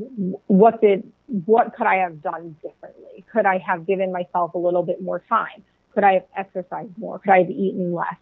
what 0.47 0.81
did, 0.81 1.11
what 1.45 1.75
could 1.75 1.87
I 1.87 1.95
have 1.95 2.21
done 2.21 2.55
differently? 2.61 3.25
Could 3.31 3.45
I 3.45 3.57
have 3.57 3.87
given 3.87 4.11
myself 4.11 4.53
a 4.53 4.57
little 4.57 4.83
bit 4.83 5.01
more 5.01 5.23
time? 5.27 5.63
Could 5.97 6.03
I 6.03 6.13
have 6.13 6.25
exercised 6.37 6.95
more? 6.99 7.17
Could 7.17 7.31
I 7.31 7.39
have 7.39 7.49
eaten 7.49 7.91
less? 7.91 8.13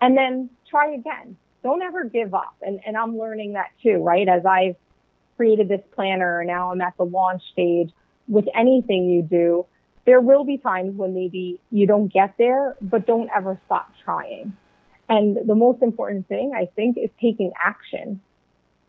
And 0.00 0.16
then 0.16 0.50
try 0.68 0.94
again. 0.94 1.36
Don't 1.62 1.80
ever 1.80 2.02
give 2.02 2.34
up. 2.34 2.56
And, 2.60 2.80
and 2.84 2.96
I'm 2.96 3.16
learning 3.16 3.52
that 3.52 3.70
too, 3.80 3.98
right? 3.98 4.28
As 4.28 4.44
I've 4.44 4.74
created 5.36 5.68
this 5.68 5.80
planner 5.94 6.42
now 6.44 6.72
I'm 6.72 6.80
at 6.80 6.96
the 6.96 7.04
launch 7.04 7.40
stage 7.52 7.92
with 8.26 8.46
anything 8.52 9.08
you 9.08 9.22
do, 9.22 9.64
there 10.06 10.20
will 10.20 10.42
be 10.42 10.58
times 10.58 10.96
when 10.96 11.14
maybe 11.14 11.60
you 11.70 11.86
don't 11.86 12.12
get 12.12 12.34
there, 12.36 12.74
but 12.82 13.06
don't 13.06 13.30
ever 13.32 13.60
stop 13.66 13.92
trying. 14.04 14.52
And 15.08 15.36
the 15.48 15.54
most 15.54 15.82
important 15.82 16.26
thing, 16.26 16.50
I 16.52 16.66
think, 16.74 16.98
is 16.98 17.10
taking 17.20 17.52
action. 17.62 18.20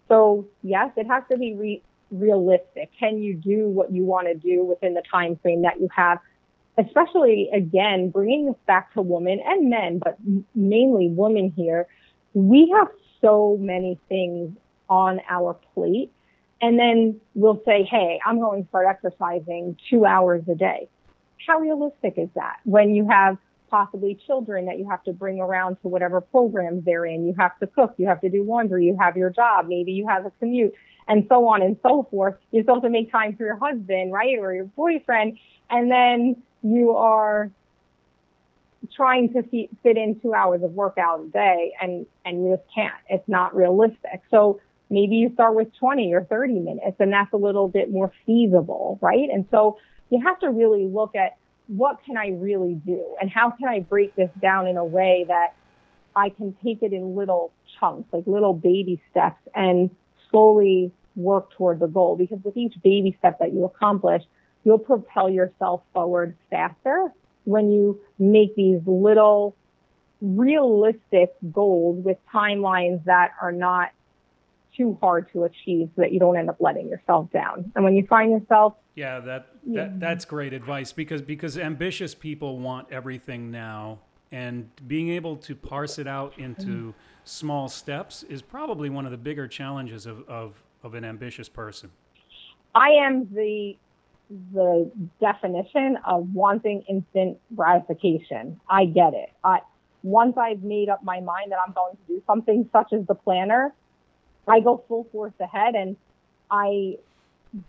So 0.08 0.48
yes, 0.64 0.90
it 0.98 1.06
has 1.06 1.22
to 1.30 1.38
be 1.38 1.54
re- 1.54 1.84
realistic. 2.10 2.90
Can 3.00 3.22
you 3.22 3.36
do 3.36 3.68
what 3.68 3.92
you 3.92 4.04
want 4.04 4.30
to 4.30 4.34
do 4.34 4.64
within 4.66 4.96
the 4.96 5.04
time 5.12 5.36
frame 5.44 5.62
that 5.62 5.80
you 5.80 5.90
have? 5.96 6.18
Especially 6.78 7.50
again, 7.54 8.10
bringing 8.10 8.46
this 8.46 8.56
back 8.66 8.94
to 8.94 9.02
women 9.02 9.40
and 9.46 9.70
men, 9.70 10.00
but 10.00 10.18
mainly 10.56 11.10
women 11.10 11.54
here. 11.56 11.88
We 12.34 12.74
have 12.76 12.88
so 13.20 13.58
many 13.60 14.00
things 14.08 14.56
on 14.90 15.20
our 15.30 15.58
plate. 15.74 16.12
And 16.62 16.80
then 16.80 17.20
we'll 17.34 17.62
say, 17.66 17.84
Hey, 17.84 18.20
I'm 18.26 18.40
going 18.40 18.64
to 18.64 18.70
start 18.70 18.88
exercising 18.88 19.78
two 19.90 20.06
hours 20.06 20.44
a 20.50 20.56
day. 20.56 20.88
How 21.46 21.60
realistic 21.60 22.16
is 22.18 22.30
that 22.36 22.58
when 22.64 22.94
you 22.94 23.08
have 23.10 23.38
possibly 23.72 24.20
children 24.28 24.66
that 24.66 24.78
you 24.78 24.88
have 24.88 25.02
to 25.06 25.14
bring 25.14 25.40
around 25.40 25.78
to 25.82 25.88
whatever 25.88 26.22
programs 26.22 26.84
they're 26.86 27.06
in. 27.06 27.26
You 27.26 27.34
have 27.40 27.58
to 27.60 27.68
cook, 27.68 27.96
you 27.98 28.06
have 28.06 28.22
to 28.22 28.30
do 28.30 28.44
laundry, 28.44 28.86
you 28.86 28.98
have 29.00 29.16
your 29.16 29.32
job, 29.32 29.68
maybe 29.68 29.94
you 29.94 30.06
have 30.08 30.26
a 30.26 30.32
commute, 30.40 30.74
and 31.08 31.26
so 31.30 31.48
on 31.48 31.64
and 31.64 31.78
so 31.82 32.08
forth. 32.12 32.36
You're 32.52 32.64
supposed 32.64 32.84
to 32.84 32.90
make 32.90 33.12
time 33.12 33.36
for 33.36 33.46
your 33.46 33.56
husband, 33.58 34.12
right, 34.12 34.38
or 34.38 34.54
your 34.54 34.66
boyfriend, 34.66 35.40
and 35.70 35.90
then 35.90 36.44
you 36.64 36.92
are 36.92 37.52
trying 38.96 39.32
to 39.34 39.44
fit 39.44 39.98
in 39.98 40.20
two 40.22 40.34
hours 40.34 40.64
of 40.64 40.72
workout 40.72 41.22
a 41.22 41.28
day, 41.28 41.74
and 41.82 42.06
and 42.26 42.44
you 42.44 42.56
just 42.56 42.68
can't. 42.74 42.94
It's 43.10 43.28
not 43.28 43.56
realistic. 43.56 44.22
So 44.30 44.60
maybe 44.90 45.16
you 45.16 45.32
start 45.34 45.56
with 45.56 45.70
20 45.80 46.14
or 46.14 46.24
30 46.24 46.60
minutes, 46.60 46.98
and 47.00 47.12
that's 47.14 47.32
a 47.34 47.38
little 47.38 47.68
bit 47.68 47.92
more 47.92 48.12
feasible, 48.26 49.00
right? 49.02 49.30
And 49.32 49.46
so 49.52 49.78
you 50.10 50.22
have 50.22 50.40
to 50.40 50.50
really 50.50 50.86
look 50.86 51.16
at 51.16 51.38
what 51.68 52.00
can 52.06 52.18
I 52.18 52.30
really 52.30 52.74
do? 52.74 53.16
And 53.22 53.30
how 53.30 53.52
can 53.52 53.70
I 53.70 53.80
break 53.80 54.16
this 54.16 54.30
down 54.42 54.68
in 54.68 54.76
a 54.76 54.84
way 54.84 55.26
that 55.28 55.54
I 56.16 56.30
can 56.30 56.56
take 56.64 56.84
it 56.84 56.92
in 56.92 57.16
little 57.16 57.54
chunks, 57.80 58.12
like 58.12 58.28
little 58.28 58.54
baby 58.54 59.02
steps 59.10 59.40
and 59.56 59.90
slowly 60.30 60.92
work 61.16 61.52
toward 61.52 61.80
the 61.80 61.88
goal? 61.88 62.18
Because 62.18 62.40
with 62.44 62.58
each 62.58 62.74
baby 62.84 63.16
step 63.20 63.40
that 63.40 63.54
you 63.54 63.64
accomplish, 63.64 64.24
you'll 64.64 64.80
propel 64.80 65.30
yourself 65.30 65.82
forward 65.94 66.36
faster 66.50 67.12
when 67.46 67.72
you 67.72 68.00
make 68.20 68.56
these 68.56 68.82
little 68.86 69.56
realistic 70.22 71.34
goals 71.52 72.04
with 72.04 72.18
timelines 72.32 73.04
that 73.06 73.32
are 73.42 73.52
not 73.52 73.90
too 74.78 74.98
hard 75.02 75.32
to 75.34 75.44
achieve 75.44 75.90
so 75.96 76.02
that 76.02 76.12
you 76.14 76.20
don't 76.20 76.38
end 76.38 76.50
up 76.50 76.58
letting 76.60 76.88
yourself 76.88 77.30
down. 77.32 77.72
And 77.76 77.84
when 77.84 77.96
you 77.96 78.06
find 78.08 78.32
yourself 78.32 78.76
yeah, 78.96 79.20
that, 79.22 79.48
that 79.68 80.00
that's 80.00 80.26
great 80.26 80.54
advice 80.54 80.92
because 80.92 81.22
because 81.22 81.58
ambitious 81.58 82.14
people 82.14 82.60
want 82.60 82.92
everything 82.92 83.50
now 83.50 84.00
and 84.32 84.70
being 84.88 85.10
able 85.10 85.38
to 85.38 85.56
parse 85.56 85.98
it 85.98 86.08
out 86.08 86.38
into 86.38 86.66
mm-hmm. 86.66 86.90
small 87.24 87.68
steps 87.70 88.24
is 88.24 88.42
probably 88.42 88.90
one 88.90 89.06
of 89.06 89.12
the 89.12 89.18
bigger 89.18 89.48
challenges 89.48 90.06
of, 90.06 90.28
of, 90.30 90.64
of 90.84 90.94
an 90.94 91.04
ambitious 91.04 91.50
person. 91.50 91.92
I 92.74 92.90
am 92.90 93.28
the 93.34 93.78
the 94.54 94.92
definition 95.20 95.98
of 96.06 96.34
wanting 96.34 96.84
instant 96.88 97.38
gratification. 97.56 98.60
I 98.70 98.86
get 98.86 99.14
it. 99.14 99.32
I, 99.44 99.60
once 100.04 100.38
I've 100.38 100.64
made 100.64 100.90
up 100.90 101.04
my 101.04 101.20
mind 101.20 101.52
that 101.52 101.60
I'm 101.66 101.74
going 101.74 101.96
to 101.96 102.14
do 102.14 102.24
something 102.26 102.70
such 102.72 102.94
as 102.94 103.06
the 103.08 103.16
planner, 103.16 103.74
I 104.48 104.60
go 104.60 104.84
full 104.88 105.08
force 105.12 105.34
ahead 105.40 105.76
and 105.76 105.96
I 106.50 106.98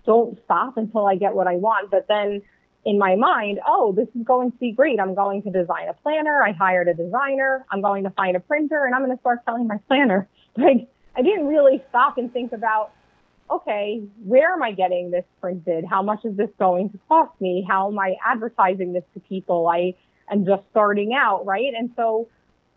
don't 0.07 0.38
stop 0.45 0.76
until 0.76 1.07
I 1.07 1.16
get 1.16 1.35
what 1.35 1.47
I 1.47 1.57
want. 1.57 1.90
But 1.90 2.07
then 2.09 2.42
in 2.85 2.99
my 2.99 3.16
mind, 3.16 3.61
oh, 3.66 3.92
this 3.92 4.09
is 4.14 4.25
going 4.25 4.52
to 4.52 4.59
be 4.59 4.73
great. 4.73 4.99
I'm 4.99 5.14
going 5.14 5.42
to 5.42 5.50
design 5.50 5.88
a 5.88 5.95
planner. 5.95 6.42
I 6.42 6.52
hired 6.52 6.88
a 6.88 6.95
designer. 6.95 7.64
I'm 7.71 7.81
going 7.81 8.04
to 8.04 8.11
find 8.11 8.37
a 8.37 8.40
printer 8.40 8.85
and 8.85 8.95
I'm 8.95 9.04
going 9.04 9.16
to 9.16 9.21
start 9.21 9.40
selling 9.45 9.66
my 9.66 9.78
planner. 9.88 10.28
Like 10.54 10.87
I 11.16 11.23
didn't 11.23 11.47
really 11.47 11.83
stop 11.88 12.19
and 12.19 12.31
think 12.31 12.52
about, 12.52 12.92
okay, 13.56 14.02
where 14.25 14.52
am 14.52 14.62
I 14.62 14.73
getting 14.73 15.11
this 15.11 15.25
printed? 15.40 15.85
How 15.88 16.02
much 16.02 16.25
is 16.25 16.37
this 16.37 16.50
going 16.59 16.90
to 16.90 16.99
cost 17.09 17.38
me? 17.40 17.64
How 17.68 17.88
am 17.88 17.99
I 17.99 18.16
advertising 18.25 18.92
this 18.92 19.04
to 19.14 19.21
people? 19.21 19.68
I 19.68 19.94
am 20.30 20.44
just 20.44 20.62
starting 20.71 21.14
out, 21.14 21.44
right? 21.47 21.73
And 21.76 21.90
so 21.97 22.28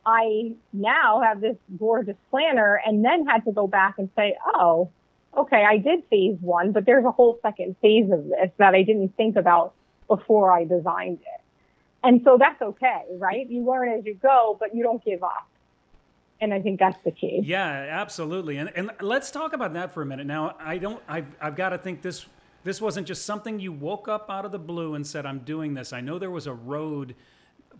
I 0.05 0.53
now 0.73 1.21
have 1.21 1.41
this 1.41 1.57
gorgeous 1.77 2.17
planner 2.29 2.81
and 2.85 3.03
then 3.03 3.25
had 3.25 3.45
to 3.45 3.51
go 3.51 3.67
back 3.67 3.95
and 3.97 4.09
say, 4.15 4.35
oh, 4.45 4.89
okay, 5.37 5.63
I 5.67 5.77
did 5.77 6.03
phase 6.09 6.37
one, 6.41 6.71
but 6.71 6.85
there's 6.85 7.05
a 7.05 7.11
whole 7.11 7.39
second 7.41 7.75
phase 7.81 8.11
of 8.11 8.27
this 8.27 8.51
that 8.57 8.75
I 8.75 8.83
didn't 8.83 9.15
think 9.17 9.35
about 9.35 9.73
before 10.07 10.51
I 10.51 10.65
designed 10.65 11.19
it. 11.21 11.41
And 12.03 12.21
so 12.23 12.37
that's 12.37 12.61
okay, 12.61 13.03
right? 13.17 13.49
You 13.49 13.65
learn 13.65 13.89
as 13.89 14.05
you 14.05 14.13
go, 14.13 14.57
but 14.59 14.75
you 14.75 14.83
don't 14.83 15.03
give 15.03 15.23
up. 15.23 15.47
And 16.41 16.53
I 16.53 16.61
think 16.61 16.79
that's 16.79 16.97
the 17.05 17.11
key. 17.11 17.41
Yeah, 17.43 17.65
absolutely. 17.65 18.57
And 18.57 18.71
and 18.75 18.91
let's 19.01 19.31
talk 19.31 19.53
about 19.53 19.73
that 19.73 19.93
for 19.93 20.01
a 20.01 20.05
minute. 20.05 20.27
Now, 20.27 20.55
I 20.59 20.77
don't 20.77 21.01
I've 21.07 21.27
I've 21.41 21.55
got 21.55 21.69
to 21.69 21.77
think 21.77 22.01
this 22.01 22.25
this 22.63 22.81
wasn't 22.81 23.07
just 23.07 23.25
something 23.25 23.59
you 23.59 23.71
woke 23.71 24.07
up 24.07 24.29
out 24.29 24.43
of 24.43 24.51
the 24.51 24.59
blue 24.59 24.95
and 24.95 25.05
said 25.05 25.25
I'm 25.25 25.39
doing 25.39 25.75
this. 25.75 25.93
I 25.93 26.01
know 26.01 26.19
there 26.19 26.31
was 26.31 26.47
a 26.47 26.53
road 26.53 27.15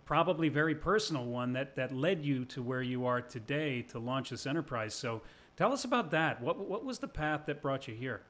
probably 0.06 0.48
very 0.48 0.74
personal 0.74 1.24
one 1.24 1.52
that 1.52 1.76
that 1.76 1.92
led 1.92 2.24
you 2.24 2.44
to 2.46 2.62
where 2.62 2.80
you 2.80 3.04
are 3.04 3.20
today 3.20 3.82
to 3.82 3.98
launch 3.98 4.30
this 4.30 4.46
enterprise. 4.46 4.94
So 4.94 5.20
tell 5.56 5.72
us 5.72 5.84
about 5.84 6.10
that. 6.12 6.40
What 6.40 6.58
what 6.58 6.84
was 6.84 7.00
the 7.00 7.08
path 7.08 7.42
that 7.46 7.60
brought 7.60 7.88
you 7.88 7.94
here? 7.94 8.22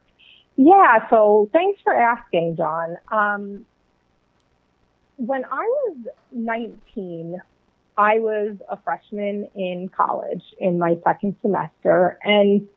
Yeah, 0.57 1.09
so 1.11 1.51
thanks 1.53 1.81
for 1.85 1.95
asking, 1.95 2.57
John. 2.57 2.97
Um, 3.13 3.67
when 5.17 5.45
I 5.45 5.65
was 5.65 5.97
19, 6.33 7.41
I 7.97 8.19
was 8.19 8.57
a 8.69 8.77
freshman 8.83 9.49
in 9.55 9.89
college 9.89 10.43
in 10.59 10.79
my 10.79 10.97
second 11.05 11.37
semester, 11.41 12.19
and 12.23 12.69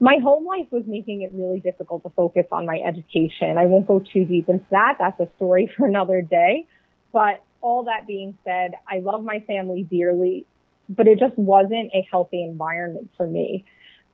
my 0.00 0.16
home 0.22 0.46
life 0.46 0.66
was 0.70 0.84
making 0.86 1.22
it 1.22 1.30
really 1.34 1.60
difficult 1.60 2.02
to 2.04 2.10
focus 2.10 2.46
on 2.50 2.64
my 2.64 2.78
education. 2.78 3.58
I 3.58 3.66
won't 3.66 3.86
go 3.86 4.00
too 4.00 4.24
deep 4.24 4.48
into 4.48 4.64
that. 4.70 4.96
That's 4.98 5.20
a 5.20 5.28
story 5.36 5.70
for 5.76 5.86
another 5.86 6.22
day. 6.22 6.66
But 7.12 7.44
all 7.60 7.84
that 7.84 8.06
being 8.06 8.36
said, 8.44 8.72
I 8.88 9.00
love 9.00 9.22
my 9.22 9.40
family 9.40 9.82
dearly, 9.82 10.46
but 10.88 11.06
it 11.06 11.18
just 11.18 11.36
wasn't 11.36 11.90
a 11.92 12.06
healthy 12.10 12.42
environment 12.42 13.10
for 13.16 13.26
me. 13.26 13.66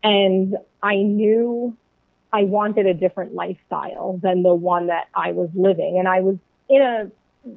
And 0.02 0.57
I 0.83 0.97
knew 0.97 1.76
I 2.33 2.43
wanted 2.45 2.87
a 2.87 2.95
different 2.95 3.35
lifestyle 3.35 4.19
than 4.21 4.43
the 4.43 4.55
one 4.55 4.88
that 4.88 5.09
I 5.14 5.33
was 5.33 5.49
living. 5.55 5.97
And 5.99 6.09
I 6.09 6.21
was 6.21 6.37
in 6.69 6.83
a, 6.83 7.11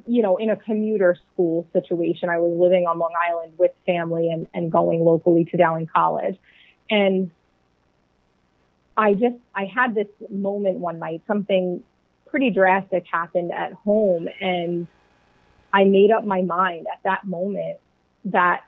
you 0.06 0.22
know, 0.22 0.36
in 0.36 0.50
a 0.50 0.56
commuter 0.56 1.16
school 1.32 1.66
situation. 1.72 2.28
I 2.28 2.38
was 2.38 2.56
living 2.56 2.86
on 2.86 2.98
Long 2.98 3.12
Island 3.28 3.54
with 3.58 3.72
family 3.86 4.30
and, 4.30 4.46
and 4.54 4.70
going 4.70 5.00
locally 5.00 5.44
to 5.46 5.56
Dowling 5.56 5.88
College. 5.92 6.36
And 6.88 7.30
I 8.96 9.14
just, 9.14 9.36
I 9.54 9.64
had 9.64 9.94
this 9.94 10.08
moment 10.28 10.78
one 10.78 10.98
night, 10.98 11.22
something 11.26 11.82
pretty 12.28 12.50
drastic 12.50 13.04
happened 13.10 13.52
at 13.52 13.72
home. 13.72 14.28
And 14.40 14.86
I 15.72 15.84
made 15.84 16.10
up 16.10 16.24
my 16.24 16.42
mind 16.42 16.86
at 16.92 17.00
that 17.04 17.24
moment 17.24 17.78
that 18.26 18.64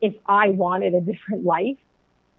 if 0.00 0.14
I 0.26 0.50
wanted 0.50 0.94
a 0.94 1.00
different 1.00 1.44
life, 1.44 1.78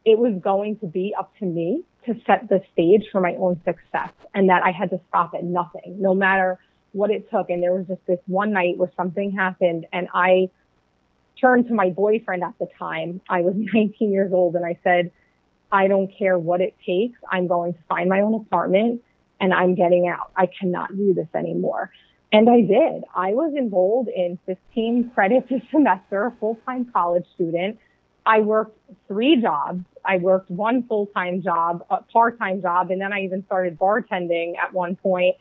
it 0.06 0.18
was 0.18 0.34
going 0.42 0.78
to 0.80 0.86
be 0.86 1.16
up 1.18 1.32
to 1.40 1.46
me 1.46 1.84
to 2.06 2.16
set 2.28 2.50
the 2.50 2.62
stage 2.74 3.06
for 3.12 3.22
my 3.22 3.36
own 3.36 3.62
success 3.64 4.12
and 4.34 4.50
that 4.50 4.64
I 4.64 4.72
had 4.72 4.90
to 4.90 5.00
stop 5.08 5.34
at 5.34 5.44
nothing, 5.44 6.02
no 6.02 6.14
matter 6.14 6.60
what 6.94 7.12
it 7.12 7.30
took. 7.30 7.50
And 7.50 7.62
there 7.62 7.74
was 7.74 7.86
just 7.88 8.06
this 8.08 8.20
one 8.28 8.54
night 8.54 8.78
where 8.78 8.92
something 8.96 9.32
happened 9.32 9.86
and 9.92 10.08
I 10.14 10.50
turned 11.40 11.68
to 11.68 11.74
my 11.74 11.90
boyfriend 11.90 12.44
at 12.44 12.54
the 12.60 12.68
time. 12.80 13.20
I 13.28 13.42
was 13.42 13.54
19 13.58 14.12
years 14.12 14.32
old 14.32 14.56
and 14.56 14.66
I 14.66 14.80
said, 14.84 15.12
I 15.72 15.88
don't 15.88 16.08
care 16.18 16.38
what 16.38 16.62
it 16.62 16.76
takes. 16.86 17.20
I'm 17.30 17.48
going 17.48 17.74
to 17.74 17.80
find 17.90 18.08
my 18.10 18.22
own 18.22 18.36
apartment 18.36 19.02
and 19.42 19.54
I'm 19.54 19.76
getting 19.76 20.08
out. 20.08 20.32
I 20.38 20.48
cannot 20.48 20.96
do 20.96 21.14
this 21.14 21.28
anymore. 21.36 21.92
And 22.32 22.50
I 22.50 22.62
did. 22.62 23.04
I 23.14 23.34
was 23.34 23.54
enrolled 23.56 24.08
in 24.08 24.40
15 24.46 25.12
credits 25.14 25.52
a 25.52 25.62
semester, 25.72 26.28
a 26.28 26.32
full-time 26.40 26.90
college 26.92 27.26
student. 27.36 27.78
I 28.26 28.40
worked 28.40 28.78
three 29.08 29.42
jobs. 29.42 29.84
I 30.06 30.18
worked 30.18 30.50
one 30.50 30.84
full-time 30.88 31.42
job, 31.42 31.86
a 31.90 32.02
part-time 32.02 32.62
job, 32.62 32.90
and 32.90 33.02
then 33.02 33.14
I 33.14 33.24
even 33.24 33.46
started 33.46 33.78
bartending 33.78 34.58
at 34.58 34.74
one 34.74 34.96
point 34.96 35.36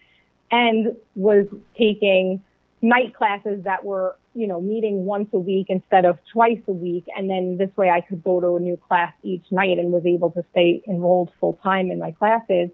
and 0.53 0.95
was 1.17 1.47
taking 1.77 2.43
night 2.83 3.15
classes 3.15 3.65
that 3.65 3.85
were, 3.85 4.17
you 4.35 4.47
know, 4.47 4.61
meeting 4.61 5.07
once 5.07 5.29
a 5.33 5.39
week 5.39 5.67
instead 5.71 6.05
of 6.05 6.19
twice 6.33 6.61
a 6.69 6.73
week. 6.73 7.07
And 7.17 7.29
then 7.29 7.57
this 7.57 7.75
way 7.77 7.89
I 7.89 8.03
could 8.03 8.23
go 8.23 8.41
to 8.41 8.57
a 8.57 8.61
new 8.61 8.77
class 8.77 9.13
each 9.23 9.45
night 9.51 9.79
and 9.79 9.91
was 9.91 10.05
able 10.05 10.31
to 10.33 10.45
stay 10.51 10.83
enrolled 10.87 11.33
full 11.41 11.59
time 11.63 11.91
in 11.91 11.99
my 11.99 12.13
classes. 12.13 12.71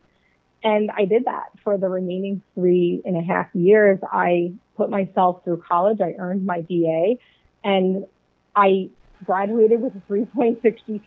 And 0.64 0.90
I 0.90 1.04
did 1.04 1.26
that 1.26 1.50
for 1.62 1.78
the 1.78 1.88
remaining 1.88 2.42
three 2.54 3.00
and 3.04 3.16
a 3.16 3.22
half 3.22 3.46
years. 3.54 4.00
I 4.10 4.52
put 4.76 4.90
myself 4.90 5.44
through 5.44 5.62
college. 5.68 6.00
I 6.00 6.14
earned 6.18 6.44
my 6.44 6.62
BA 6.62 7.14
and 7.62 8.06
I 8.56 8.90
graduated 9.24 9.80
with 9.80 9.94
a 9.94 10.00
3.60. 10.12 11.00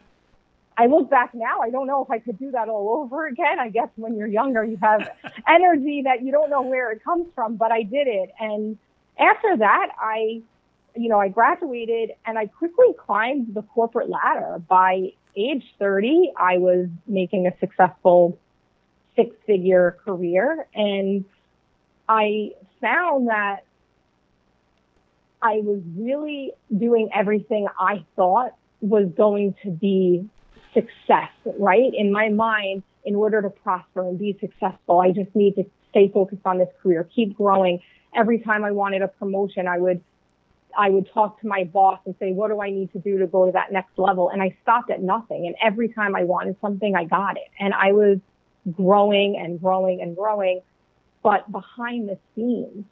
I 0.78 0.88
look 0.88 1.10
back 1.10 1.34
now, 1.34 1.60
I 1.62 1.70
don't 1.70 1.88
know 1.88 2.04
if 2.04 2.10
I 2.10 2.20
could 2.20 2.40
do 2.40 2.52
that 2.52 2.70
all 2.70 3.04
over 3.04 3.28
again. 3.28 3.60
I 3.60 3.70
guess 3.70 3.90
when 3.96 4.16
you're 4.18 4.28
younger, 4.28 4.64
you 4.64 4.78
have 4.82 5.10
energy 5.48 6.04
that 6.04 6.24
you 6.24 6.32
don't 6.32 6.50
know 6.50 6.62
where 6.62 6.92
it 6.92 7.04
comes 7.04 7.28
from, 7.36 7.56
but 7.58 7.72
I 7.72 7.84
did 7.84 8.08
it. 8.08 8.32
And 8.40 8.78
after 9.20 9.58
that, 9.58 9.90
I, 10.00 10.42
you 10.96 11.10
know, 11.10 11.20
I 11.20 11.28
graduated 11.28 12.12
and 12.26 12.38
I 12.38 12.48
quickly 12.48 12.94
climbed 12.98 13.54
the 13.54 13.64
corporate 13.64 14.10
ladder. 14.10 14.62
By 14.68 15.14
age 15.36 15.66
30, 15.78 16.32
I 16.38 16.58
was 16.58 16.88
making 17.06 17.48
a 17.48 17.58
successful 17.60 18.38
six 19.16 19.36
figure 19.46 19.98
career. 20.06 20.68
And 20.74 21.26
I 22.08 22.52
found 22.80 23.28
that 23.28 23.66
I 25.42 25.58
was 25.58 25.82
really 25.98 26.54
doing 26.76 27.10
everything 27.14 27.68
I 27.80 28.06
thought 28.16 28.54
was 28.80 29.08
going 29.16 29.56
to 29.64 29.70
be 29.70 30.30
success, 30.74 31.32
right? 31.58 31.94
In 31.94 32.12
my 32.12 32.30
mind, 32.30 32.84
in 33.04 33.16
order 33.16 33.42
to 33.42 33.50
prosper 33.50 34.08
and 34.08 34.18
be 34.18 34.38
successful, 34.40 35.00
I 35.00 35.12
just 35.12 35.36
need 35.36 35.56
to 35.56 35.64
stay 35.90 36.10
focused 36.10 36.46
on 36.46 36.58
this 36.58 36.70
career, 36.82 37.08
keep 37.14 37.36
growing. 37.36 37.80
Every 38.16 38.40
time 38.40 38.64
I 38.64 38.72
wanted 38.72 39.02
a 39.02 39.08
promotion, 39.08 39.68
I 39.68 39.80
would 39.80 40.02
I 40.78 40.90
would 40.90 41.12
talk 41.14 41.42
to 41.42 41.48
my 41.48 41.66
boss 41.66 42.00
and 42.06 42.16
say, 42.18 42.32
what 42.32 42.50
do 42.50 42.62
I 42.62 42.70
need 42.70 42.94
to 42.94 43.00
do 43.00 43.18
to 43.18 43.28
go 43.28 43.46
to 43.46 43.52
that 43.52 43.74
next 43.74 43.98
level? 43.98 44.30
And 44.30 44.42
I 44.42 44.56
stopped 44.62 44.90
at 44.90 45.02
nothing. 45.02 45.46
And 45.46 45.56
every 45.62 45.90
time 45.90 46.16
I 46.16 46.24
wanted 46.24 46.56
something, 46.62 46.96
I 46.96 47.04
got 47.04 47.36
it. 47.36 47.50
And 47.60 47.74
I 47.74 47.92
was 47.92 48.20
growing 48.72 49.38
and 49.38 49.60
growing 49.60 50.02
and 50.02 50.16
growing. 50.16 50.62
But 51.24 51.52
behind 51.52 52.08
the 52.08 52.18
scenes, 52.36 52.86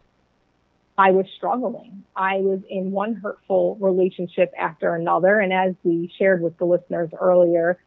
I 0.99 1.11
was 1.11 1.25
struggling. 1.37 2.03
I 2.13 2.39
was 2.39 2.59
in 2.69 2.91
one 2.91 3.15
hurtful 3.15 3.77
relationship 3.79 4.51
after 4.59 4.95
another. 4.95 5.39
And 5.39 5.53
as 5.53 5.73
we 5.81 6.11
shared 6.17 6.41
with 6.41 6.57
the 6.57 6.65
listeners 6.65 7.09
earlier, 7.17 7.79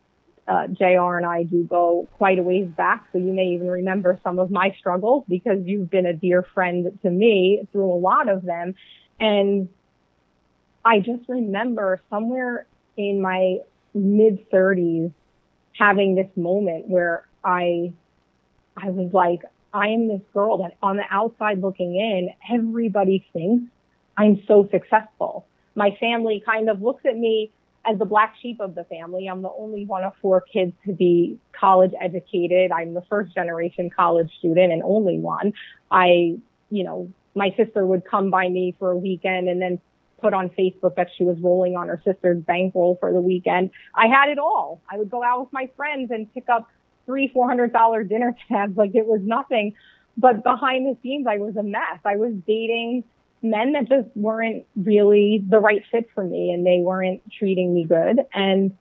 uh, 0.49 0.69
JR 0.69 1.19
and 1.19 1.27
I 1.27 1.43
do 1.43 1.65
go 1.65 2.09
quite 2.17 2.39
a 2.39 2.43
ways 2.43 2.69
back. 2.75 3.07
So 3.13 3.19
you 3.19 3.35
may 3.35 3.49
even 3.49 3.69
remember 3.69 4.19
some 4.25 4.39
of 4.39 4.51
my 4.51 4.75
struggles 4.79 5.25
because 5.29 5.59
you've 5.67 5.91
been 5.91 6.07
a 6.07 6.15
dear 6.15 6.43
friend 6.55 6.99
to 7.03 7.11
me 7.11 7.69
through 7.71 7.93
a 7.93 8.01
lot 8.01 8.31
of 8.31 8.47
them. 8.47 8.77
And 9.21 9.69
I 10.83 11.01
just 11.01 11.29
remember 11.29 12.01
somewhere 12.09 12.65
in 12.97 13.21
my 13.21 13.59
mid 13.93 14.51
30s 14.51 15.13
having 15.79 16.15
this 16.15 16.35
moment 16.35 16.89
where 16.89 17.27
I, 17.45 17.93
I 18.75 18.89
was 18.89 19.13
like, 19.13 19.43
I 19.73 19.89
am 19.89 20.09
this 20.09 20.21
girl 20.35 20.59
that 20.59 20.77
on 20.83 20.97
the 20.97 21.05
outside 21.11 21.61
looking 21.61 21.97
in, 21.97 22.31
everybody 22.53 23.27
thinks 23.33 23.65
I'm 24.17 24.43
so 24.47 24.69
successful. 24.71 25.47
My 25.75 25.97
family 25.99 26.43
kind 26.45 26.69
of 26.69 26.83
looks 26.83 27.05
at 27.07 27.17
me 27.17 27.51
as 27.85 27.99
the 27.99 28.05
black 28.05 28.35
sheep 28.41 28.61
of 28.61 28.75
the 28.75 28.85
family. 28.85 29.27
I'm 29.27 29.43
the 29.43 29.51
only 29.59 29.85
one 29.87 30.05
of 30.05 30.13
four 30.21 30.41
kids 30.41 30.73
to 30.87 30.93
be 30.93 31.39
college 31.59 31.93
educated. 32.01 32.71
I'm 32.71 32.95
the 32.95 33.03
first 33.03 33.35
generation 33.35 33.91
college 33.91 34.31
student 34.39 34.73
and 34.73 34.83
only 34.83 35.19
one. 35.19 35.55
I, 35.91 36.37
you 36.71 36.85
know, 36.85 37.11
my 37.35 37.55
sister 37.57 37.87
would 37.87 38.05
come 38.05 38.31
by 38.31 38.49
me 38.49 38.77
for 38.79 38.91
a 38.91 38.97
weekend 38.97 39.49
and 39.49 39.61
then 39.61 39.81
put 40.21 40.35
on 40.35 40.51
Facebook 40.51 40.95
that 40.97 41.09
she 41.17 41.25
was 41.25 41.37
rolling 41.41 41.77
on 41.77 41.89
her 41.89 42.01
sister's 42.05 42.43
bankroll 42.43 42.97
for 43.01 43.13
the 43.13 43.21
weekend. 43.21 43.71
I 43.95 44.07
had 44.07 44.29
it 44.29 44.39
all. 44.39 44.81
I 44.89 44.99
would 44.99 45.11
go 45.11 45.25
out 45.25 45.41
with 45.41 45.53
my 45.53 45.69
friends 45.77 46.11
and 46.11 46.33
pick 46.33 46.49
up 46.49 46.69
three, 47.07 47.29
four 47.29 47.49
hundred 47.49 47.73
dollar 47.73 48.05
dinner 48.05 48.37
tabs 48.49 48.77
like 48.77 48.95
it 48.95 49.07
was 49.07 49.21
nothing. 49.23 49.75
But 50.17 50.43
behind 50.43 50.87
the 50.87 50.97
scenes, 51.03 51.27
I 51.27 51.39
was 51.39 51.57
a 51.57 51.63
mess. 51.63 52.01
I 52.05 52.17
was 52.17 52.35
dating 52.47 53.05
men 53.43 53.73
that 53.73 53.89
just 53.89 54.09
weren't 54.15 54.65
really 54.77 55.43
the 55.49 55.59
right 55.59 55.83
fit 55.91 56.09
for 56.15 56.25
me 56.25 56.53
and 56.53 56.65
they 56.65 56.79
weren't 56.79 57.23
treating 57.33 57.75
me 57.75 57.85
good. 57.85 58.21
And 58.33 58.77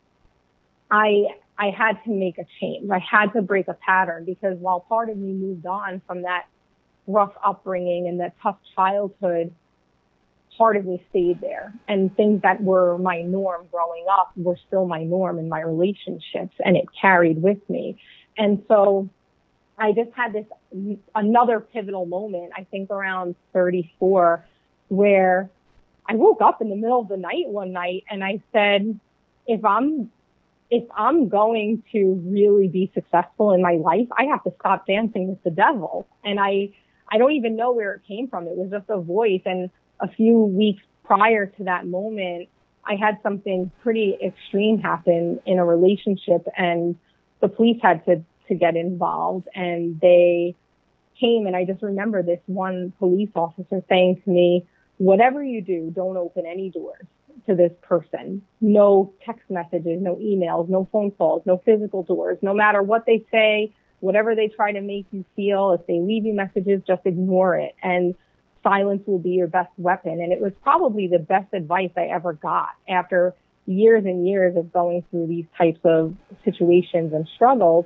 I, 0.92 1.26
I 1.58 1.72
had 1.72 2.04
to 2.04 2.12
make 2.12 2.38
a 2.38 2.46
change. 2.60 2.90
I 2.92 3.00
had 3.00 3.34
to 3.34 3.42
break 3.42 3.68
a 3.68 3.74
pattern 3.74 4.26
because 4.26 4.58
while 4.60 4.82
part 4.82 5.10
of 5.10 5.18
me 5.18 5.34
moved 5.34 5.66
on 5.66 6.02
from 6.06 6.24
that 6.24 6.46
rough 7.08 7.34
upbringing 7.44 8.08
and 8.08 8.20
that 8.20 8.36
tough 8.42 8.58
childhood, 8.76 9.54
part 10.58 10.78
of 10.78 10.86
me 10.86 11.04
stayed 11.10 11.42
there. 11.42 11.74
And 11.88 12.16
things 12.16 12.42
that 12.44 12.62
were 12.62 12.98
my 12.98 13.22
norm 13.22 13.68
growing 13.72 14.06
up 14.12 14.32
were 14.36 14.58
still 14.68 14.86
my 14.86 15.04
norm 15.04 15.40
in 15.40 15.50
my 15.50 15.62
relationships 15.62 16.56
and 16.64 16.78
it 16.78 16.86
carried 17.00 17.42
with 17.42 17.58
me. 17.70 17.98
And 18.38 18.64
so 18.68 19.10
I 19.78 19.94
just 19.94 20.12
had 20.16 20.34
this 20.34 20.46
another 21.16 21.60
pivotal 21.60 22.06
moment, 22.06 22.52
I 22.56 22.66
think 22.66 22.92
around 22.92 23.36
34, 23.54 24.46
where 24.90 25.50
I 26.08 26.16
woke 26.16 26.42
up 26.42 26.62
in 26.62 26.70
the 26.70 26.76
middle 26.76 27.00
of 27.00 27.08
the 27.08 27.18
night 27.18 27.48
one 27.48 27.72
night 27.72 28.04
and 28.10 28.24
I 28.24 28.42
said, 28.52 29.00
if 29.48 29.64
I'm 29.66 30.12
if 30.70 30.86
I'm 30.96 31.28
going 31.28 31.84
to 31.92 32.22
really 32.26 32.70
be 32.70 32.90
successful 32.94 33.52
in 33.52 33.62
my 33.62 33.74
life, 33.74 34.08
I 34.18 34.24
have 34.26 34.42
to 34.46 34.54
stop 34.60 34.88
dancing 34.88 35.28
with 35.28 35.44
the 35.44 35.52
devil. 35.52 36.08
And 36.24 36.40
I 36.40 36.70
I 37.12 37.18
don't 37.18 37.34
even 37.34 37.56
know 37.56 37.74
where 37.74 37.94
it 37.94 38.02
came 38.08 38.28
from. 38.28 38.48
It 38.48 38.56
was 38.56 38.72
just 38.72 38.90
a 38.90 39.00
voice 39.00 39.42
and 39.46 39.70
a 40.02 40.08
few 40.08 40.40
weeks 40.40 40.84
prior 41.04 41.46
to 41.46 41.64
that 41.66 41.88
moment, 41.88 42.50
I 42.86 42.96
had 42.96 43.18
something 43.22 43.72
pretty 43.84 44.18
extreme 44.24 44.80
happen 44.80 45.40
in 45.46 45.60
a 45.60 45.66
relationship 45.66 46.46
and 46.58 46.96
the 47.40 47.48
police 47.48 47.78
had 47.82 48.04
to, 48.06 48.24
to 48.48 48.56
get 48.56 48.76
involved 48.76 49.48
and 49.56 50.00
they 50.00 50.56
came 51.20 51.46
and 51.46 51.56
I 51.56 51.66
just 51.66 51.84
remember 51.84 52.24
this 52.24 52.40
one 52.48 52.94
police 52.98 53.30
officer 53.36 53.84
saying 53.88 54.22
to 54.26 54.30
me, 54.30 54.66
whatever 54.98 55.44
you 55.44 55.62
do, 55.62 55.92
don't 55.94 56.18
open 56.18 56.46
any 56.46 56.70
doors 56.70 57.06
to 57.48 57.56
this 57.56 57.72
person. 57.82 58.42
No 58.60 59.14
text 59.26 59.50
messages, 59.50 60.02
no 60.02 60.16
emails, 60.16 60.70
no 60.70 60.88
phone 60.92 61.12
calls, 61.12 61.44
no 61.46 61.62
physical 61.64 62.04
doors. 62.04 62.38
No 62.42 62.54
matter 62.54 62.82
what 62.82 63.06
they 63.06 63.26
say, 63.32 63.74
whatever 64.00 64.36
they 64.36 64.48
try 64.48 64.72
to 64.72 64.82
make 64.82 65.06
you 65.12 65.24
feel, 65.36 65.72
if 65.74 65.86
they 65.88 66.00
leave 66.00 66.26
you 66.26 66.34
messages, 66.34 66.82
just 66.86 67.02
ignore 67.06 67.56
it. 67.56 67.76
And 67.82 68.16
silence 68.64 69.04
will 69.06 69.20
be 69.20 69.32
your 69.32 69.48
best 69.48 69.72
weapon. 69.78 70.14
And 70.22 70.32
it 70.32 70.40
was 70.40 70.54
probably 70.64 71.08
the 71.08 71.20
best 71.20 71.54
advice 71.54 71.92
I 71.96 72.06
ever 72.06 72.34
got 72.34 72.70
after 72.88 73.34
years 73.66 74.06
and 74.06 74.28
years 74.28 74.56
of 74.58 74.72
going 74.74 75.04
through 75.10 75.28
these 75.28 75.46
types 75.58 75.80
of 75.84 76.16
situations 76.44 77.14
and 77.14 77.28
struggles. 77.36 77.86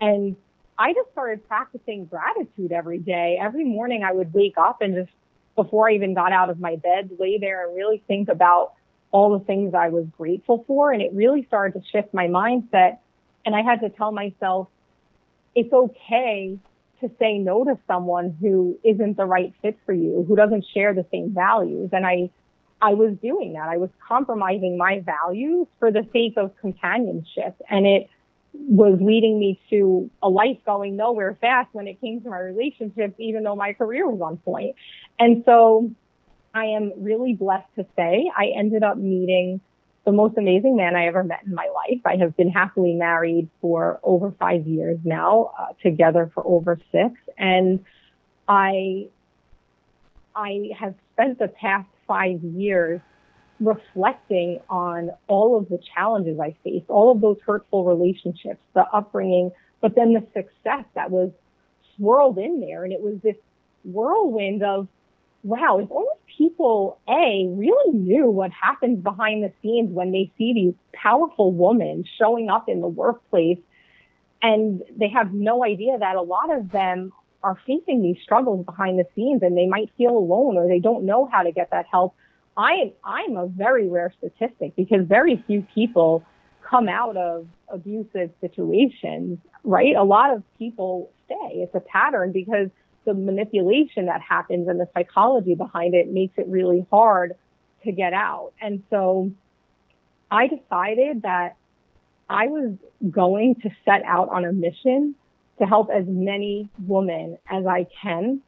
And 0.00 0.36
I 0.78 0.92
just 0.92 1.10
started 1.12 1.46
practicing 1.46 2.06
gratitude 2.06 2.72
every 2.72 2.98
day. 2.98 3.38
Every 3.40 3.64
morning 3.64 4.02
I 4.02 4.12
would 4.12 4.32
wake 4.34 4.58
up 4.58 4.80
and 4.80 4.94
just 4.94 5.10
before 5.54 5.88
I 5.88 5.94
even 5.94 6.14
got 6.14 6.32
out 6.32 6.50
of 6.50 6.58
my 6.58 6.76
bed, 6.76 7.10
lay 7.18 7.38
there 7.38 7.66
and 7.66 7.76
really 7.76 8.02
think 8.08 8.28
about 8.28 8.72
all 9.12 9.38
the 9.38 9.44
things 9.44 9.74
I 9.74 9.90
was 9.90 10.06
grateful 10.18 10.64
for. 10.66 10.92
And 10.92 11.00
it 11.00 11.12
really 11.12 11.44
started 11.46 11.80
to 11.80 11.88
shift 11.90 12.12
my 12.12 12.26
mindset. 12.26 12.98
And 13.46 13.54
I 13.54 13.62
had 13.62 13.80
to 13.82 13.88
tell 13.88 14.10
myself, 14.10 14.68
it's 15.54 15.72
okay 15.72 16.58
to 17.08 17.14
say 17.18 17.38
no 17.38 17.64
to 17.64 17.78
someone 17.86 18.36
who 18.40 18.78
isn't 18.84 19.16
the 19.16 19.24
right 19.24 19.52
fit 19.62 19.78
for 19.86 19.92
you, 19.92 20.24
who 20.26 20.36
doesn't 20.36 20.64
share 20.74 20.94
the 20.94 21.06
same 21.10 21.32
values. 21.32 21.90
And 21.92 22.06
I, 22.06 22.30
I 22.80 22.94
was 22.94 23.16
doing 23.22 23.52
that. 23.54 23.68
I 23.68 23.76
was 23.76 23.90
compromising 24.06 24.76
my 24.76 25.00
values 25.00 25.66
for 25.78 25.90
the 25.90 26.06
sake 26.12 26.34
of 26.36 26.56
companionship. 26.60 27.56
And 27.68 27.86
it 27.86 28.08
was 28.52 28.98
leading 29.00 29.38
me 29.38 29.60
to 29.70 30.10
a 30.22 30.28
life 30.28 30.58
going 30.64 30.96
nowhere 30.96 31.36
fast 31.40 31.68
when 31.72 31.88
it 31.88 32.00
came 32.00 32.20
to 32.22 32.30
my 32.30 32.38
relationships, 32.38 33.14
even 33.18 33.42
though 33.42 33.56
my 33.56 33.72
career 33.72 34.08
was 34.08 34.20
on 34.20 34.36
point. 34.38 34.76
And 35.18 35.42
so 35.44 35.90
I 36.54 36.66
am 36.66 36.92
really 36.96 37.34
blessed 37.34 37.68
to 37.76 37.86
say 37.96 38.30
I 38.36 38.52
ended 38.56 38.82
up 38.82 38.96
meeting 38.96 39.60
the 40.04 40.12
most 40.12 40.36
amazing 40.36 40.76
man 40.76 40.94
I 40.96 41.06
ever 41.06 41.24
met 41.24 41.40
in 41.46 41.54
my 41.54 41.68
life. 41.74 42.00
I 42.04 42.16
have 42.16 42.36
been 42.36 42.50
happily 42.50 42.92
married 42.92 43.48
for 43.60 44.00
over 44.02 44.32
five 44.38 44.66
years 44.66 44.98
now, 45.04 45.52
uh, 45.58 45.66
together 45.82 46.30
for 46.34 46.46
over 46.46 46.78
six. 46.92 47.14
And 47.38 47.84
I, 48.46 49.08
I 50.34 50.70
have 50.78 50.94
spent 51.12 51.38
the 51.38 51.48
past 51.48 51.88
five 52.06 52.42
years 52.42 53.00
reflecting 53.60 54.60
on 54.68 55.10
all 55.26 55.56
of 55.56 55.68
the 55.68 55.78
challenges 55.94 56.38
I 56.38 56.54
faced, 56.64 56.90
all 56.90 57.10
of 57.10 57.20
those 57.20 57.38
hurtful 57.46 57.84
relationships, 57.84 58.60
the 58.74 58.84
upbringing, 58.92 59.52
but 59.80 59.94
then 59.94 60.12
the 60.12 60.26
success 60.34 60.84
that 60.94 61.10
was 61.10 61.30
swirled 61.96 62.36
in 62.36 62.60
there. 62.60 62.84
And 62.84 62.92
it 62.92 63.00
was 63.00 63.14
this 63.22 63.36
whirlwind 63.84 64.62
of 64.62 64.88
wow, 65.44 65.78
if 65.78 65.88
only 65.92 66.08
people, 66.38 66.98
A, 67.06 67.46
really 67.50 67.92
knew 67.92 68.30
what 68.30 68.50
happens 68.50 69.02
behind 69.02 69.44
the 69.44 69.52
scenes 69.62 69.90
when 69.90 70.10
they 70.10 70.32
see 70.36 70.54
these 70.54 70.74
powerful 70.92 71.52
women 71.52 72.04
showing 72.18 72.48
up 72.48 72.68
in 72.68 72.80
the 72.80 72.88
workplace 72.88 73.58
and 74.42 74.82
they 74.98 75.08
have 75.08 75.32
no 75.32 75.64
idea 75.64 75.98
that 75.98 76.16
a 76.16 76.22
lot 76.22 76.52
of 76.52 76.70
them 76.70 77.12
are 77.42 77.58
facing 77.66 78.02
these 78.02 78.16
struggles 78.22 78.64
behind 78.64 78.98
the 78.98 79.04
scenes 79.14 79.42
and 79.42 79.56
they 79.56 79.66
might 79.66 79.90
feel 79.96 80.16
alone 80.16 80.56
or 80.56 80.66
they 80.66 80.80
don't 80.80 81.04
know 81.04 81.28
how 81.30 81.42
to 81.42 81.52
get 81.52 81.70
that 81.70 81.84
help. 81.90 82.14
I, 82.56 82.94
I'm 83.04 83.36
a 83.36 83.46
very 83.46 83.88
rare 83.88 84.12
statistic 84.16 84.76
because 84.76 85.06
very 85.06 85.42
few 85.46 85.66
people 85.74 86.24
come 86.62 86.88
out 86.88 87.16
of 87.16 87.46
abusive 87.68 88.30
situations, 88.40 89.38
right? 89.62 89.94
A 89.94 90.04
lot 90.04 90.32
of 90.32 90.42
people 90.58 91.10
stay. 91.26 91.56
It's 91.56 91.74
a 91.74 91.80
pattern 91.80 92.32
because 92.32 92.68
the 93.04 93.14
manipulation 93.14 94.06
that 94.06 94.20
happens 94.20 94.68
and 94.68 94.80
the 94.80 94.88
psychology 94.94 95.54
behind 95.54 95.94
it 95.94 96.08
makes 96.08 96.34
it 96.38 96.46
really 96.48 96.86
hard 96.90 97.34
to 97.84 97.92
get 97.92 98.12
out. 98.12 98.52
And 98.60 98.82
so 98.90 99.30
I 100.30 100.48
decided 100.48 101.22
that 101.22 101.56
I 102.28 102.46
was 102.46 102.76
going 103.10 103.56
to 103.56 103.70
set 103.84 104.02
out 104.04 104.30
on 104.30 104.44
a 104.44 104.52
mission 104.52 105.14
to 105.58 105.66
help 105.66 105.90
as 105.90 106.04
many 106.06 106.68
women 106.86 107.38
as 107.48 107.66
I 107.66 107.86
can 108.02 108.40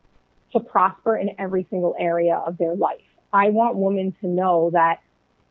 to 0.53 0.61
prosper 0.61 1.17
in 1.17 1.31
every 1.39 1.67
single 1.71 1.95
area 1.99 2.37
of 2.37 2.59
their 2.59 2.75
life. 2.75 3.01
I 3.33 3.51
want 3.51 3.77
women 3.77 4.15
to 4.21 4.27
know 4.27 4.71
that 4.73 5.01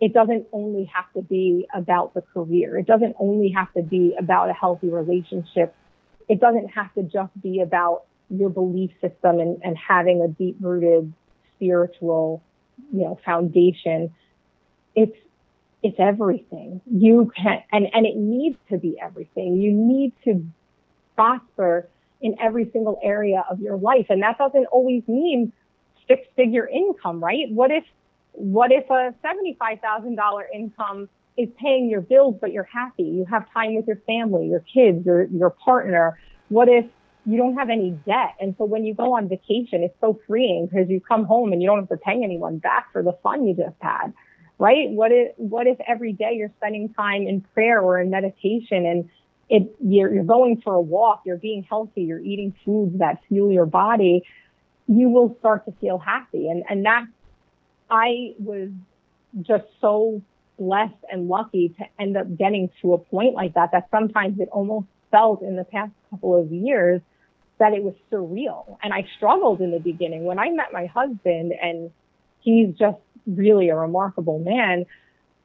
it 0.01 0.13
doesn't 0.13 0.47
only 0.51 0.85
have 0.93 1.05
to 1.13 1.21
be 1.21 1.67
about 1.73 2.13
the 2.13 2.21
career. 2.21 2.77
It 2.77 2.87
doesn't 2.87 3.15
only 3.19 3.49
have 3.49 3.71
to 3.73 3.83
be 3.83 4.15
about 4.19 4.49
a 4.49 4.53
healthy 4.53 4.89
relationship. 4.89 5.73
It 6.27 6.41
doesn't 6.41 6.69
have 6.69 6.93
to 6.95 7.03
just 7.03 7.31
be 7.41 7.61
about 7.61 8.03
your 8.29 8.49
belief 8.49 8.91
system 9.01 9.39
and, 9.39 9.61
and 9.63 9.77
having 9.77 10.21
a 10.21 10.27
deep 10.27 10.57
rooted 10.59 11.13
spiritual, 11.55 12.43
you 12.93 13.01
know, 13.01 13.19
foundation. 13.25 14.13
It's 14.95 15.17
it's 15.83 15.97
everything. 15.99 16.81
You 16.85 17.31
can 17.35 17.63
and, 17.71 17.87
and 17.93 18.05
it 18.05 18.15
needs 18.15 18.57
to 18.69 18.77
be 18.77 18.97
everything. 18.99 19.57
You 19.57 19.71
need 19.71 20.13
to 20.25 20.45
prosper 21.15 21.87
in 22.21 22.35
every 22.41 22.69
single 22.71 22.99
area 23.03 23.45
of 23.49 23.59
your 23.59 23.77
life. 23.77 24.07
And 24.09 24.21
that 24.23 24.37
doesn't 24.37 24.65
always 24.67 25.03
mean 25.07 25.53
six 26.07 26.27
figure 26.35 26.67
income, 26.67 27.23
right? 27.23 27.49
What 27.51 27.71
if 27.71 27.83
what 28.33 28.71
if 28.71 28.89
a 28.89 29.13
$75,000 29.23 30.43
income 30.53 31.07
is 31.37 31.47
paying 31.57 31.89
your 31.89 32.01
bills, 32.01 32.35
but 32.41 32.51
you're 32.51 32.63
happy? 32.63 33.03
You 33.03 33.25
have 33.29 33.51
time 33.53 33.75
with 33.75 33.87
your 33.87 34.01
family, 34.07 34.47
your 34.47 34.59
kids, 34.61 35.05
your, 35.05 35.23
your 35.25 35.51
partner. 35.51 36.19
What 36.49 36.67
if 36.67 36.85
you 37.25 37.37
don't 37.37 37.55
have 37.55 37.69
any 37.69 37.91
debt? 38.05 38.35
And 38.39 38.55
so 38.57 38.65
when 38.65 38.85
you 38.85 38.93
go 38.93 39.15
on 39.15 39.27
vacation, 39.27 39.83
it's 39.83 39.99
so 39.99 40.19
freeing 40.27 40.67
because 40.67 40.89
you 40.89 41.01
come 41.01 41.25
home 41.25 41.53
and 41.53 41.61
you 41.61 41.67
don't 41.67 41.79
have 41.79 41.89
to 41.89 41.97
pay 41.97 42.23
anyone 42.23 42.59
back 42.59 42.91
for 42.91 43.01
the 43.01 43.13
fun 43.23 43.47
you 43.47 43.55
just 43.55 43.75
had, 43.81 44.13
right? 44.57 44.89
What 44.89 45.11
if, 45.11 45.31
what 45.37 45.67
if 45.67 45.77
every 45.87 46.13
day 46.13 46.33
you're 46.33 46.51
spending 46.57 46.93
time 46.93 47.27
in 47.27 47.41
prayer 47.53 47.81
or 47.81 47.99
in 47.99 48.09
meditation 48.09 48.85
and 48.85 49.09
it, 49.49 49.75
you're, 49.83 50.13
you're 50.13 50.23
going 50.23 50.61
for 50.61 50.73
a 50.73 50.81
walk, 50.81 51.21
you're 51.25 51.37
being 51.37 51.63
healthy, 51.63 52.03
you're 52.03 52.19
eating 52.19 52.55
foods 52.63 52.99
that 52.99 53.21
fuel 53.27 53.51
your 53.51 53.65
body, 53.65 54.23
you 54.87 55.09
will 55.09 55.35
start 55.39 55.65
to 55.65 55.71
feel 55.81 55.97
happy. 55.97 56.49
And, 56.49 56.63
and 56.69 56.85
that's 56.85 57.07
I 57.89 58.33
was 58.39 58.69
just 59.41 59.65
so 59.81 60.21
blessed 60.57 60.93
and 61.11 61.27
lucky 61.27 61.69
to 61.69 61.85
end 61.99 62.17
up 62.17 62.35
getting 62.37 62.69
to 62.81 62.93
a 62.93 62.97
point 62.97 63.35
like 63.35 63.53
that, 63.55 63.71
that 63.71 63.87
sometimes 63.91 64.39
it 64.39 64.49
almost 64.51 64.87
felt 65.11 65.41
in 65.41 65.55
the 65.55 65.63
past 65.63 65.91
couple 66.09 66.39
of 66.39 66.51
years 66.51 67.01
that 67.57 67.73
it 67.73 67.83
was 67.83 67.93
surreal. 68.11 68.77
And 68.83 68.93
I 68.93 69.07
struggled 69.17 69.61
in 69.61 69.71
the 69.71 69.79
beginning 69.79 70.25
when 70.25 70.39
I 70.39 70.49
met 70.49 70.73
my 70.73 70.87
husband 70.87 71.53
and 71.61 71.91
he's 72.41 72.75
just 72.77 72.97
really 73.25 73.69
a 73.69 73.75
remarkable 73.75 74.39
man. 74.39 74.85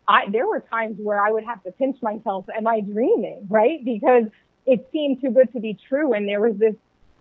I, 0.09 0.29
there 0.31 0.47
were 0.47 0.61
times 0.61 0.97
where 1.01 1.25
I 1.25 1.31
would 1.31 1.45
have 1.45 1.63
to 1.63 1.73
pinch 1.73 2.03
myself, 2.03 2.47
am 2.55 2.67
I 2.67 2.81
dreaming? 2.81 3.47
Right. 3.49 3.85
Because 3.85 4.25
it 4.67 4.89
seemed 4.93 5.21
too 5.21 5.31
good 5.31 5.53
to 5.53 5.61
be 5.61 5.79
true. 5.89 6.13
And 6.13 6.29
there 6.29 6.41
was 6.41 6.57
this, 6.59 6.75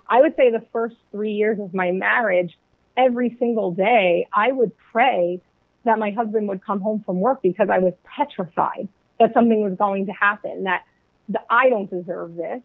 I 0.08 0.22
would 0.22 0.36
say 0.36 0.50
the 0.50 0.66
first 0.74 0.96
three 1.12 1.34
years 1.34 1.60
of 1.60 1.74
my 1.74 1.92
marriage, 1.92 2.58
every 2.98 3.36
single 3.40 3.72
day, 3.72 4.28
I 4.34 4.52
would 4.52 4.72
pray 4.92 5.40
that 5.86 6.00
my 6.00 6.12
husband 6.12 6.48
would 6.50 6.66
come 6.66 6.82
home 6.82 7.04
from 7.06 7.20
work 7.22 7.42
because 7.42 7.70
I 7.72 7.80
was 7.80 7.94
petrified 8.04 8.90
that 9.20 9.34
something 9.34 9.62
was 9.62 9.78
going 9.78 10.08
to 10.08 10.12
happen, 10.12 10.64
that, 10.64 10.84
that 11.30 11.46
I 11.50 11.70
don't 11.70 11.90
deserve 11.90 12.36
this. 12.36 12.62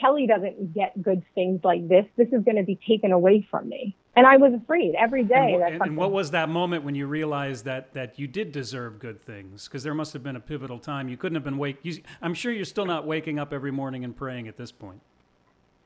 Kelly 0.00 0.26
doesn't 0.26 0.74
get 0.74 1.00
good 1.02 1.22
things 1.34 1.60
like 1.64 1.88
this. 1.88 2.04
This 2.16 2.28
is 2.28 2.44
going 2.44 2.56
to 2.56 2.62
be 2.62 2.78
taken 2.88 3.12
away 3.12 3.46
from 3.50 3.68
me. 3.68 3.96
And 4.16 4.26
I 4.26 4.36
was 4.36 4.52
afraid 4.54 4.94
every 4.98 5.24
day. 5.24 5.54
And, 5.54 5.74
and, 5.74 5.82
and 5.82 5.96
what 5.96 6.12
was 6.12 6.30
that 6.32 6.48
moment 6.48 6.84
when 6.84 6.94
you 6.94 7.06
realized 7.06 7.64
that 7.64 7.92
that 7.94 8.18
you 8.18 8.28
did 8.28 8.52
deserve 8.52 8.98
good 8.98 9.20
things? 9.20 9.66
Because 9.66 9.82
there 9.82 9.94
must 9.94 10.12
have 10.12 10.22
been 10.22 10.36
a 10.36 10.40
pivotal 10.40 10.78
time. 10.78 11.08
You 11.08 11.16
couldn't 11.16 11.34
have 11.34 11.44
been 11.44 11.58
wake. 11.58 11.78
You, 11.82 12.00
I'm 12.22 12.34
sure 12.34 12.52
you're 12.52 12.64
still 12.64 12.86
not 12.86 13.06
waking 13.06 13.38
up 13.38 13.52
every 13.52 13.72
morning 13.72 14.04
and 14.04 14.16
praying 14.16 14.46
at 14.46 14.56
this 14.56 14.70
point. 14.70 15.00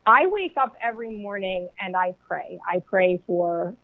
I 0.06 0.26
wake 0.26 0.54
up 0.56 0.74
every 0.82 1.16
morning 1.16 1.68
and 1.80 1.96
I 1.96 2.14
pray. 2.26 2.58
I 2.66 2.80
pray 2.80 3.20
for 3.26 3.74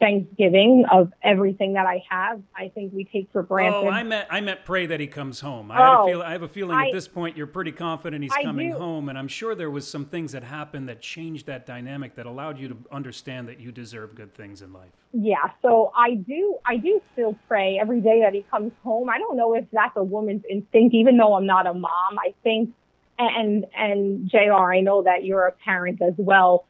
Thanksgiving 0.00 0.84
of 0.90 1.12
everything 1.22 1.74
that 1.74 1.84
I 1.84 2.02
have. 2.08 2.40
I 2.56 2.68
think 2.68 2.92
we 2.94 3.04
take 3.04 3.28
for 3.32 3.42
granted. 3.42 3.76
Oh, 3.76 3.88
I 3.88 4.02
meant 4.02 4.28
I 4.30 4.40
meant 4.40 4.64
pray 4.64 4.86
that 4.86 5.00
he 5.00 5.06
comes 5.06 5.40
home. 5.40 5.70
I, 5.70 5.96
oh, 5.96 6.06
feel, 6.06 6.22
I 6.22 6.32
have 6.32 6.42
a 6.42 6.48
feeling 6.48 6.78
I, 6.78 6.86
at 6.86 6.92
this 6.92 7.08
point 7.08 7.36
you're 7.36 7.48
pretty 7.48 7.72
confident 7.72 8.22
he's 8.22 8.32
I 8.32 8.44
coming 8.44 8.70
do. 8.70 8.78
home, 8.78 9.08
and 9.08 9.18
I'm 9.18 9.28
sure 9.28 9.54
there 9.54 9.70
was 9.70 9.86
some 9.86 10.06
things 10.06 10.32
that 10.32 10.42
happened 10.42 10.88
that 10.88 11.02
changed 11.02 11.46
that 11.46 11.66
dynamic 11.66 12.14
that 12.14 12.26
allowed 12.26 12.58
you 12.58 12.68
to 12.68 12.76
understand 12.92 13.48
that 13.48 13.60
you 13.60 13.70
deserve 13.70 14.14
good 14.14 14.34
things 14.34 14.62
in 14.62 14.72
life. 14.72 14.92
Yeah, 15.12 15.50
so 15.60 15.92
I 15.94 16.14
do 16.14 16.56
I 16.64 16.76
do 16.76 17.02
still 17.12 17.36
pray 17.46 17.78
every 17.78 18.00
day 18.00 18.22
that 18.22 18.32
he 18.32 18.46
comes 18.50 18.72
home. 18.82 19.10
I 19.10 19.18
don't 19.18 19.36
know 19.36 19.54
if 19.54 19.66
that's 19.72 19.96
a 19.96 20.04
woman's 20.04 20.44
instinct, 20.48 20.94
even 20.94 21.18
though 21.18 21.34
I'm 21.34 21.46
not 21.46 21.66
a 21.66 21.74
mom. 21.74 22.18
I 22.18 22.32
think 22.42 22.72
and 23.18 23.66
and 23.76 24.30
JR 24.30 24.72
I 24.72 24.80
know 24.80 25.02
that 25.02 25.24
you're 25.24 25.46
a 25.46 25.52
parent 25.52 26.00
as 26.00 26.14
well. 26.16 26.64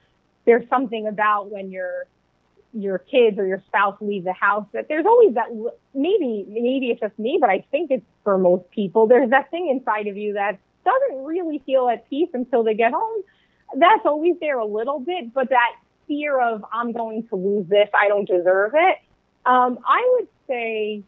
There's 0.46 0.68
something 0.70 1.06
about 1.06 1.50
when 1.50 1.70
your 1.70 2.06
your 2.78 2.98
kids 2.98 3.38
or 3.38 3.46
your 3.46 3.62
spouse 3.66 3.96
leave 4.00 4.24
the 4.24 4.32
house 4.32 4.66
that 4.72 4.86
there's 4.88 5.06
always 5.06 5.34
that 5.34 5.48
maybe 5.94 6.46
maybe 6.48 6.90
it's 6.90 7.00
just 7.00 7.18
me, 7.18 7.38
but 7.40 7.50
I 7.50 7.64
think 7.70 7.90
it's 7.90 8.06
for 8.24 8.38
most 8.38 8.70
people. 8.70 9.06
There's 9.06 9.30
that 9.30 9.50
thing 9.50 9.68
inside 9.68 10.06
of 10.06 10.16
you 10.16 10.34
that 10.34 10.58
doesn't 10.84 11.24
really 11.24 11.62
feel 11.66 11.88
at 11.88 12.08
peace 12.08 12.28
until 12.32 12.62
they 12.62 12.74
get 12.74 12.92
home. 12.92 13.22
That's 13.76 14.06
always 14.06 14.36
there 14.40 14.58
a 14.58 14.66
little 14.66 15.00
bit, 15.00 15.34
but 15.34 15.50
that 15.50 15.72
fear 16.06 16.40
of 16.40 16.64
I'm 16.72 16.92
going 16.92 17.26
to 17.28 17.36
lose 17.36 17.68
this, 17.68 17.88
I 17.94 18.08
don't 18.08 18.26
deserve 18.26 18.72
it. 18.74 18.98
Um, 19.44 19.78
I 19.86 20.16
would 20.16 20.28
say 20.46 21.02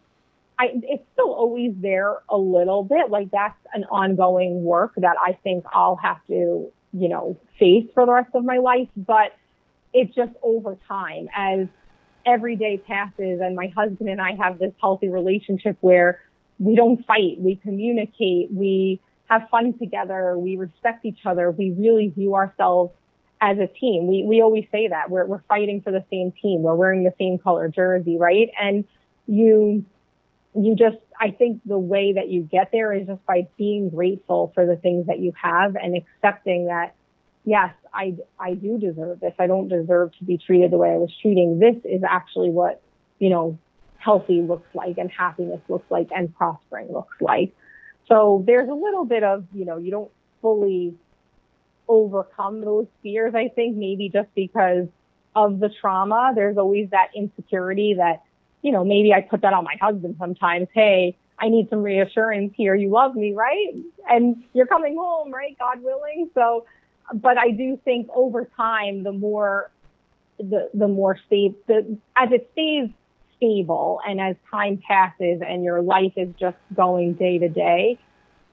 I, 0.58 0.72
it's 0.82 1.04
still 1.14 1.32
always 1.32 1.72
there 1.76 2.18
a 2.28 2.36
little 2.36 2.84
bit. 2.84 3.10
Like 3.10 3.30
that's 3.30 3.58
an 3.72 3.84
ongoing 3.84 4.62
work 4.62 4.92
that 4.98 5.16
I 5.24 5.32
think 5.42 5.64
I'll 5.72 5.96
have 5.96 6.18
to, 6.26 6.70
you 6.92 7.08
know, 7.08 7.38
face 7.58 7.86
for 7.94 8.04
the 8.04 8.12
rest 8.12 8.30
of 8.34 8.44
my 8.44 8.58
life. 8.58 8.88
But 8.96 9.32
it's 9.92 10.14
just 10.14 10.32
over 10.42 10.76
time 10.88 11.28
as 11.34 11.66
every 12.26 12.56
day 12.56 12.78
passes 12.78 13.40
and 13.40 13.56
my 13.56 13.68
husband 13.76 14.08
and 14.08 14.20
I 14.20 14.34
have 14.36 14.58
this 14.58 14.72
healthy 14.80 15.08
relationship 15.08 15.76
where 15.80 16.20
we 16.58 16.76
don't 16.76 17.04
fight, 17.06 17.38
we 17.38 17.56
communicate, 17.56 18.52
we 18.52 19.00
have 19.28 19.48
fun 19.50 19.78
together, 19.78 20.36
we 20.36 20.56
respect 20.56 21.04
each 21.04 21.20
other, 21.24 21.50
we 21.50 21.70
really 21.70 22.08
view 22.08 22.34
ourselves 22.34 22.92
as 23.40 23.58
a 23.58 23.66
team. 23.66 24.06
We 24.06 24.22
we 24.22 24.42
always 24.42 24.66
say 24.70 24.88
that 24.88 25.10
we're 25.10 25.24
we're 25.24 25.42
fighting 25.48 25.80
for 25.80 25.90
the 25.90 26.04
same 26.10 26.32
team. 26.42 26.62
We're 26.62 26.74
wearing 26.74 27.04
the 27.04 27.14
same 27.18 27.38
color 27.38 27.68
jersey, 27.68 28.18
right? 28.18 28.50
And 28.60 28.84
you 29.26 29.84
you 30.54 30.74
just, 30.74 30.96
I 31.18 31.30
think 31.30 31.60
the 31.64 31.78
way 31.78 32.12
that 32.14 32.28
you 32.28 32.42
get 32.42 32.70
there 32.72 32.92
is 32.92 33.06
just 33.06 33.24
by 33.26 33.46
being 33.56 33.90
grateful 33.90 34.52
for 34.54 34.66
the 34.66 34.76
things 34.76 35.06
that 35.06 35.20
you 35.20 35.32
have 35.40 35.76
and 35.76 35.96
accepting 35.96 36.66
that, 36.66 36.94
yes, 37.44 37.72
I, 37.92 38.16
I 38.38 38.54
do 38.54 38.78
deserve 38.78 39.20
this. 39.20 39.34
I 39.38 39.46
don't 39.46 39.68
deserve 39.68 40.12
to 40.18 40.24
be 40.24 40.38
treated 40.38 40.70
the 40.70 40.78
way 40.78 40.90
I 40.90 40.96
was 40.96 41.12
treating. 41.20 41.58
This 41.58 41.76
is 41.84 42.02
actually 42.08 42.50
what, 42.50 42.82
you 43.18 43.30
know, 43.30 43.58
healthy 43.98 44.40
looks 44.40 44.68
like 44.74 44.98
and 44.98 45.10
happiness 45.10 45.60
looks 45.68 45.90
like 45.90 46.08
and 46.14 46.34
prospering 46.34 46.92
looks 46.92 47.16
like. 47.20 47.54
So 48.08 48.42
there's 48.46 48.68
a 48.68 48.74
little 48.74 49.04
bit 49.04 49.22
of, 49.22 49.44
you 49.52 49.64
know, 49.64 49.76
you 49.76 49.90
don't 49.90 50.10
fully 50.42 50.94
overcome 51.86 52.60
those 52.60 52.86
fears, 53.02 53.34
I 53.34 53.48
think, 53.48 53.76
maybe 53.76 54.08
just 54.08 54.28
because 54.34 54.86
of 55.36 55.60
the 55.60 55.70
trauma. 55.80 56.32
There's 56.34 56.56
always 56.56 56.90
that 56.90 57.08
insecurity 57.14 57.94
that 57.94 58.22
you 58.62 58.72
know, 58.72 58.84
maybe 58.84 59.12
I 59.12 59.22
put 59.22 59.42
that 59.42 59.52
on 59.52 59.64
my 59.64 59.76
husband 59.80 60.16
sometimes. 60.18 60.68
Hey, 60.72 61.16
I 61.38 61.48
need 61.48 61.70
some 61.70 61.82
reassurance 61.82 62.52
here. 62.56 62.74
You 62.74 62.90
love 62.90 63.14
me, 63.14 63.32
right? 63.32 63.74
And 64.08 64.44
you're 64.52 64.66
coming 64.66 64.96
home, 64.96 65.32
right? 65.32 65.56
God 65.58 65.82
willing. 65.82 66.30
So, 66.34 66.66
but 67.14 67.38
I 67.38 67.50
do 67.50 67.78
think 67.84 68.08
over 68.14 68.48
time, 68.56 69.02
the 69.02 69.12
more, 69.12 69.70
the, 70.38 70.70
the 70.74 70.88
more 70.88 71.18
stable, 71.26 71.56
the, 71.66 71.98
as 72.16 72.30
it 72.32 72.48
stays 72.52 72.90
stable 73.36 74.00
and 74.06 74.20
as 74.20 74.36
time 74.50 74.80
passes 74.86 75.40
and 75.46 75.64
your 75.64 75.82
life 75.82 76.12
is 76.16 76.28
just 76.38 76.56
going 76.74 77.14
day 77.14 77.38
to 77.38 77.48
day, 77.48 77.98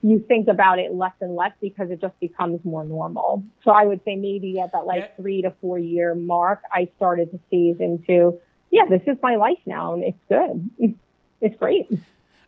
you 0.02 0.24
think 0.28 0.48
about 0.48 0.78
it 0.78 0.92
less 0.92 1.12
and 1.20 1.34
less 1.34 1.52
because 1.60 1.90
it 1.90 2.00
just 2.00 2.18
becomes 2.20 2.64
more 2.64 2.84
normal. 2.84 3.42
So 3.64 3.72
I 3.72 3.84
would 3.84 4.00
say 4.04 4.16
maybe 4.16 4.60
at 4.60 4.72
that 4.72 4.86
like 4.86 5.00
yeah. 5.00 5.22
three 5.22 5.42
to 5.42 5.52
four 5.60 5.78
year 5.78 6.14
mark, 6.14 6.62
I 6.72 6.88
started 6.96 7.32
to 7.32 7.40
seize 7.50 7.76
into, 7.80 8.40
yeah, 8.70 8.84
this 8.88 9.02
is 9.06 9.16
my 9.22 9.36
life 9.36 9.58
now 9.66 9.94
and 9.94 10.04
it's 10.04 10.18
good. 10.28 10.94
It's 11.40 11.56
great. 11.56 11.88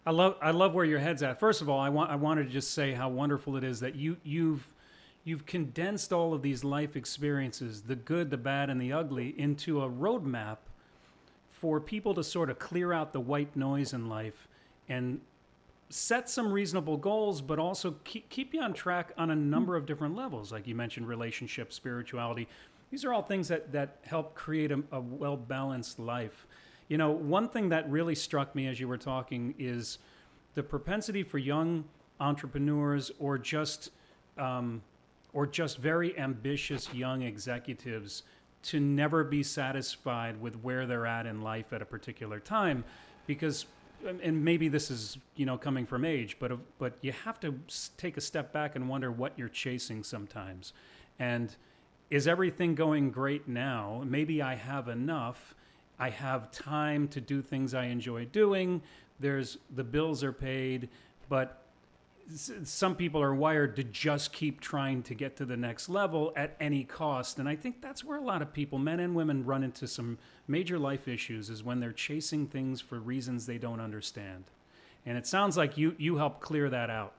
I 0.05 0.11
love 0.11 0.37
I 0.43 0.51
love 0.51 0.75
where 0.75 0.85
your 0.85 0.99
head's 0.99 1.23
at. 1.23 1.39
First 1.39 1.63
of 1.63 1.69
all, 1.69 1.79
I 1.79 1.91
want 1.91 2.11
I 2.11 2.17
wanted 2.17 2.45
to 2.47 2.51
just 2.51 2.73
say 2.73 2.93
how 2.93 3.09
wonderful 3.09 3.57
it 3.57 3.65
is 3.65 3.81
that 3.81 3.95
you 3.95 4.17
you've 4.25 4.67
you've 5.25 5.47
condensed 5.47 6.13
all 6.13 6.33
of 6.33 6.43
these 6.43 6.65
life 6.65 6.97
experiences, 6.97 7.83
the 7.83 7.97
good, 7.97 8.31
the 8.31 8.37
bad, 8.37 8.71
and 8.71 8.81
the 8.81 8.93
ugly, 8.93 9.35
into 9.39 9.83
a 9.83 9.89
roadmap 9.89 10.59
for 11.49 11.81
people 11.81 12.15
to 12.15 12.25
sort 12.25 12.49
of 12.49 12.59
clear 12.59 12.93
out 12.93 13.13
the 13.13 13.21
white 13.21 13.55
noise 13.55 13.93
in 13.93 14.09
life 14.09 14.49
and 14.89 15.21
set 15.91 16.31
some 16.31 16.53
reasonable 16.53 16.97
goals, 16.97 17.43
but 17.43 17.59
also 17.59 17.97
keep, 18.05 18.29
keep 18.31 18.55
you 18.55 18.63
on 18.63 18.73
track 18.73 19.13
on 19.19 19.31
a 19.31 19.37
number 19.37 19.77
of 19.77 19.85
different 19.85 20.15
levels. 20.15 20.53
Like 20.53 20.67
you 20.67 20.75
mentioned, 20.75 21.07
relationship, 21.07 21.73
spirituality. 21.73 22.49
These 22.91 23.05
are 23.05 23.13
all 23.13 23.23
things 23.23 23.49
that, 23.49 23.73
that 23.73 23.99
help 24.05 24.35
create 24.35 24.73
a, 24.73 24.83
a 24.93 25.01
well 25.01 25.37
balanced 25.37 25.99
life. 25.99 26.47
You 26.89 26.97
know, 26.97 27.11
one 27.11 27.49
thing 27.49 27.69
that 27.69 27.89
really 27.91 28.15
struck 28.15 28.55
me 28.55 28.67
as 28.67 28.81
you 28.81 28.89
were 28.89 28.99
talking 28.99 29.55
is 29.59 29.99
the 30.55 30.63
propensity 30.63 31.23
for 31.23 31.39
young 31.39 31.85
entrepreneurs 32.21 33.11
or 33.19 33.39
just 33.39 33.91
um, 34.39 34.83
or 35.33 35.47
just 35.47 35.79
very 35.79 36.19
ambitious 36.19 36.93
young 36.93 37.23
executives 37.23 38.23
to 38.63 38.81
never 38.81 39.25
be 39.25 39.43
satisfied 39.43 40.41
with 40.41 40.57
where 40.57 40.87
they're 40.87 41.07
at 41.07 41.27
in 41.27 41.41
life 41.41 41.73
at 41.73 41.81
a 41.81 41.87
particular 41.87 42.39
time 42.39 42.85
because 43.27 43.67
and 44.23 44.45
maybe 44.45 44.69
this 44.69 44.91
is 44.91 45.19
you 45.37 45.45
know 45.45 45.59
coming 45.59 45.85
from 45.85 46.05
age 46.05 46.37
but 46.39 46.53
but 46.79 46.95
you 47.03 47.13
have 47.13 47.39
to 47.41 47.55
take 47.97 48.17
a 48.17 48.21
step 48.21 48.53
back 48.53 48.77
and 48.77 48.89
wonder 48.89 49.11
what 49.11 49.33
you're 49.37 49.49
chasing 49.49 50.03
sometimes. 50.03 50.73
And 51.19 51.55
is 52.09 52.27
everything 52.27 52.75
going 52.75 53.11
great 53.11 53.47
now? 53.47 54.03
Maybe 54.05 54.43
i 54.43 54.55
have 54.55 54.89
enough. 54.89 55.55
I 55.99 56.11
have 56.11 56.51
time 56.51 57.09
to 57.09 57.21
do 57.21 57.43
things 57.43 57.75
I 57.75 57.85
enjoy 57.85 58.25
doing. 58.25 58.83
There's 59.21 59.59
the 59.75 59.85
bills 59.85 60.25
are 60.25 60.33
paid, 60.33 60.89
but 61.29 61.63
some 62.35 62.95
people 62.95 63.21
are 63.21 63.35
wired 63.35 63.77
to 63.77 63.85
just 63.85 64.33
keep 64.33 64.61
trying 64.61 65.03
to 65.05 65.15
get 65.15 65.37
to 65.37 65.45
the 65.45 65.57
next 65.57 65.89
level 65.89 66.33
at 66.37 66.57
any 66.61 66.85
cost. 66.85 67.39
And 67.39 67.49
I 67.49 67.57
think 67.57 67.81
that's 67.81 68.05
where 68.05 68.19
a 68.19 68.23
lot 68.23 68.43
of 68.43 68.53
people, 68.53 68.79
men 68.79 69.01
and 69.01 69.15
women, 69.15 69.45
run 69.45 69.63
into 69.63 69.87
some 69.87 70.19
major 70.47 70.79
life 70.79 71.09
issues 71.09 71.51
is 71.51 71.65
when 71.65 71.81
they're 71.81 71.93
chasing 71.93 72.47
things 72.47 72.81
for 72.81 72.99
reasons 72.99 73.47
they 73.47 73.59
don't 73.59 73.81
understand. 73.81 74.45
And 75.07 75.17
it 75.17 75.27
sounds 75.27 75.57
like 75.57 75.79
you 75.79 75.95
you 75.99 76.17
help 76.17 76.41
clear 76.41 76.69
that 76.71 76.91
out. 76.91 77.15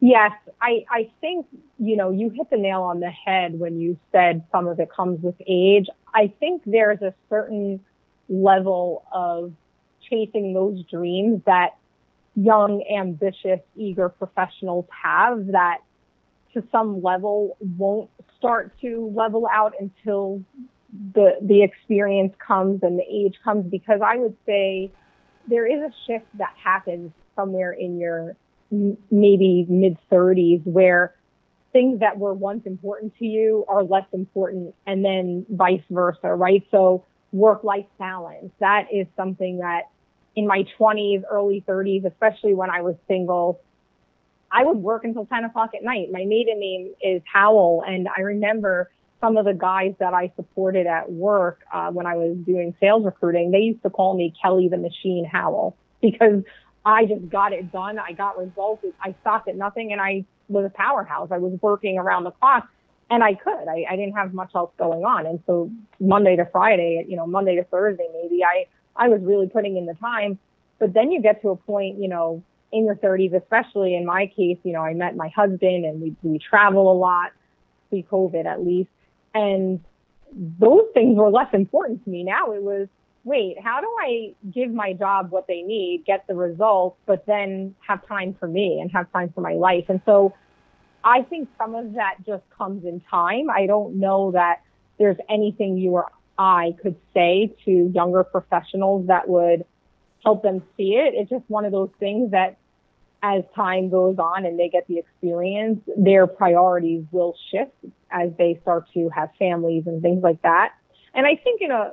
Yes, 0.00 0.32
I, 0.62 0.84
I 0.90 1.10
think, 1.20 1.46
you 1.78 1.96
know, 1.96 2.10
you 2.10 2.30
hit 2.30 2.50
the 2.50 2.56
nail 2.56 2.82
on 2.82 3.00
the 3.00 3.10
head 3.10 3.58
when 3.58 3.80
you 3.80 3.98
said 4.12 4.44
some 4.52 4.68
of 4.68 4.78
it 4.78 4.90
comes 4.92 5.20
with 5.22 5.34
age. 5.44 5.88
I 6.14 6.32
think 6.38 6.62
there's 6.64 7.02
a 7.02 7.12
certain 7.28 7.80
level 8.28 9.04
of 9.10 9.52
chasing 10.08 10.54
those 10.54 10.84
dreams 10.84 11.42
that 11.46 11.76
young, 12.38 12.84
ambitious, 12.94 13.60
eager 13.76 14.08
professionals 14.08 14.86
have 14.90 15.48
that 15.48 15.78
to 16.54 16.62
some 16.70 17.02
level 17.02 17.56
won't 17.60 18.10
start 18.38 18.72
to 18.80 19.12
level 19.14 19.46
out 19.52 19.74
until 19.80 20.42
the 21.14 21.32
the 21.42 21.62
experience 21.62 22.34
comes 22.38 22.82
and 22.82 22.98
the 22.98 23.04
age 23.04 23.36
comes 23.44 23.66
because 23.70 24.00
I 24.04 24.16
would 24.16 24.36
say 24.46 24.90
there 25.48 25.66
is 25.66 25.82
a 25.82 25.92
shift 26.06 26.26
that 26.34 26.54
happens 26.62 27.12
somewhere 27.34 27.72
in 27.72 27.98
your 27.98 28.36
maybe 28.70 29.66
mid 29.68 29.98
30s 30.10 30.64
where 30.64 31.14
things 31.72 32.00
that 32.00 32.18
were 32.18 32.34
once 32.34 32.66
important 32.66 33.16
to 33.18 33.26
you 33.26 33.64
are 33.68 33.82
less 33.82 34.06
important 34.12 34.74
and 34.86 35.04
then 35.04 35.44
vice 35.50 35.82
versa, 35.90 36.34
right? 36.34 36.66
So 36.70 37.04
work 37.32 37.64
life 37.64 37.86
balance. 37.98 38.50
That 38.60 38.86
is 38.92 39.06
something 39.16 39.58
that 39.58 39.82
in 40.38 40.46
my 40.46 40.64
20s, 40.78 41.24
early 41.28 41.64
30s, 41.66 42.04
especially 42.06 42.54
when 42.54 42.70
I 42.70 42.82
was 42.82 42.94
single, 43.08 43.60
I 44.52 44.64
would 44.64 44.76
work 44.76 45.02
until 45.02 45.26
10 45.26 45.44
o'clock 45.44 45.70
at 45.74 45.82
night. 45.82 46.12
My 46.12 46.24
maiden 46.24 46.60
name 46.60 46.94
is 47.02 47.22
Howell. 47.30 47.82
And 47.84 48.06
I 48.16 48.20
remember 48.20 48.88
some 49.20 49.36
of 49.36 49.46
the 49.46 49.52
guys 49.52 49.94
that 49.98 50.14
I 50.14 50.32
supported 50.36 50.86
at 50.86 51.10
work 51.10 51.62
uh, 51.74 51.90
when 51.90 52.06
I 52.06 52.14
was 52.14 52.36
doing 52.46 52.72
sales 52.78 53.04
recruiting, 53.04 53.50
they 53.50 53.58
used 53.58 53.82
to 53.82 53.90
call 53.90 54.16
me 54.16 54.32
Kelly 54.40 54.68
the 54.68 54.76
Machine 54.76 55.24
Howell 55.24 55.76
because 56.00 56.44
I 56.86 57.04
just 57.06 57.28
got 57.28 57.52
it 57.52 57.72
done. 57.72 57.98
I 57.98 58.12
got 58.12 58.38
results. 58.38 58.86
I 59.02 59.16
stopped 59.22 59.48
at 59.48 59.56
nothing 59.56 59.90
and 59.90 60.00
I 60.00 60.24
was 60.46 60.64
a 60.64 60.70
powerhouse. 60.70 61.30
I 61.32 61.38
was 61.38 61.58
working 61.60 61.98
around 61.98 62.22
the 62.22 62.30
clock 62.30 62.68
and 63.10 63.24
I 63.24 63.34
could. 63.34 63.66
I, 63.68 63.86
I 63.90 63.96
didn't 63.96 64.14
have 64.14 64.32
much 64.34 64.52
else 64.54 64.70
going 64.78 65.04
on, 65.04 65.26
and 65.26 65.42
so 65.46 65.70
Monday 65.98 66.36
to 66.36 66.46
Friday, 66.52 67.04
you 67.08 67.16
know, 67.16 67.26
Monday 67.26 67.56
to 67.56 67.64
Thursday, 67.64 68.06
maybe 68.12 68.44
I 68.44 68.66
I 68.98 69.08
was 69.08 69.22
really 69.22 69.48
putting 69.48 69.76
in 69.76 69.86
the 69.86 69.94
time. 69.94 70.38
But 70.78 70.92
then 70.92 71.10
you 71.10 71.22
get 71.22 71.42
to 71.42 71.50
a 71.50 71.56
point, 71.56 71.98
you 72.00 72.08
know, 72.08 72.42
in 72.70 72.84
your 72.84 72.96
30s, 72.96 73.34
especially 73.34 73.96
in 73.96 74.04
my 74.04 74.26
case, 74.26 74.58
you 74.62 74.72
know, 74.72 74.82
I 74.82 74.94
met 74.94 75.16
my 75.16 75.28
husband 75.28 75.84
and 75.84 76.00
we 76.00 76.14
we 76.22 76.38
travel 76.38 76.92
a 76.92 76.96
lot, 76.96 77.32
pre-COVID 77.88 78.44
at 78.44 78.64
least, 78.64 78.90
and 79.34 79.80
those 80.32 80.84
things 80.92 81.16
were 81.16 81.30
less 81.30 81.52
important 81.52 82.04
to 82.04 82.10
me. 82.10 82.22
Now 82.22 82.52
it 82.52 82.62
was, 82.62 82.88
wait, 83.24 83.58
how 83.58 83.80
do 83.80 83.90
I 83.98 84.34
give 84.52 84.70
my 84.70 84.92
job 84.92 85.30
what 85.30 85.46
they 85.46 85.62
need, 85.62 86.04
get 86.06 86.26
the 86.26 86.34
results, 86.34 86.98
but 87.06 87.24
then 87.26 87.74
have 87.86 88.06
time 88.06 88.36
for 88.38 88.46
me 88.46 88.80
and 88.80 88.90
have 88.92 89.10
time 89.12 89.32
for 89.34 89.40
my 89.40 89.54
life? 89.54 89.86
And 89.88 90.02
so 90.04 90.34
I 91.02 91.22
think 91.22 91.48
some 91.56 91.74
of 91.74 91.94
that 91.94 92.16
just 92.26 92.42
comes 92.56 92.84
in 92.84 93.00
time. 93.10 93.48
I 93.50 93.66
don't 93.66 93.98
know 93.98 94.32
that 94.32 94.60
there's 94.98 95.16
anything 95.28 95.78
you 95.78 95.92
or 95.92 96.10
I 96.38 96.76
could 96.80 96.96
say 97.12 97.54
to 97.64 97.90
younger 97.92 98.22
professionals 98.22 99.08
that 99.08 99.28
would 99.28 99.64
help 100.24 100.42
them 100.42 100.62
see 100.76 100.94
it. 100.94 101.14
It's 101.14 101.30
just 101.30 101.44
one 101.48 101.64
of 101.64 101.72
those 101.72 101.90
things 101.98 102.30
that 102.30 102.56
as 103.22 103.42
time 103.56 103.90
goes 103.90 104.18
on 104.18 104.46
and 104.46 104.58
they 104.58 104.68
get 104.68 104.86
the 104.86 104.98
experience, 104.98 105.80
their 105.96 106.26
priorities 106.26 107.04
will 107.10 107.34
shift 107.50 107.72
as 108.10 108.30
they 108.38 108.58
start 108.62 108.84
to 108.94 109.08
have 109.08 109.30
families 109.38 109.84
and 109.86 110.00
things 110.00 110.22
like 110.22 110.40
that. 110.42 110.74
And 111.14 111.26
I 111.26 111.34
think 111.34 111.60
in 111.60 111.70
a 111.70 111.92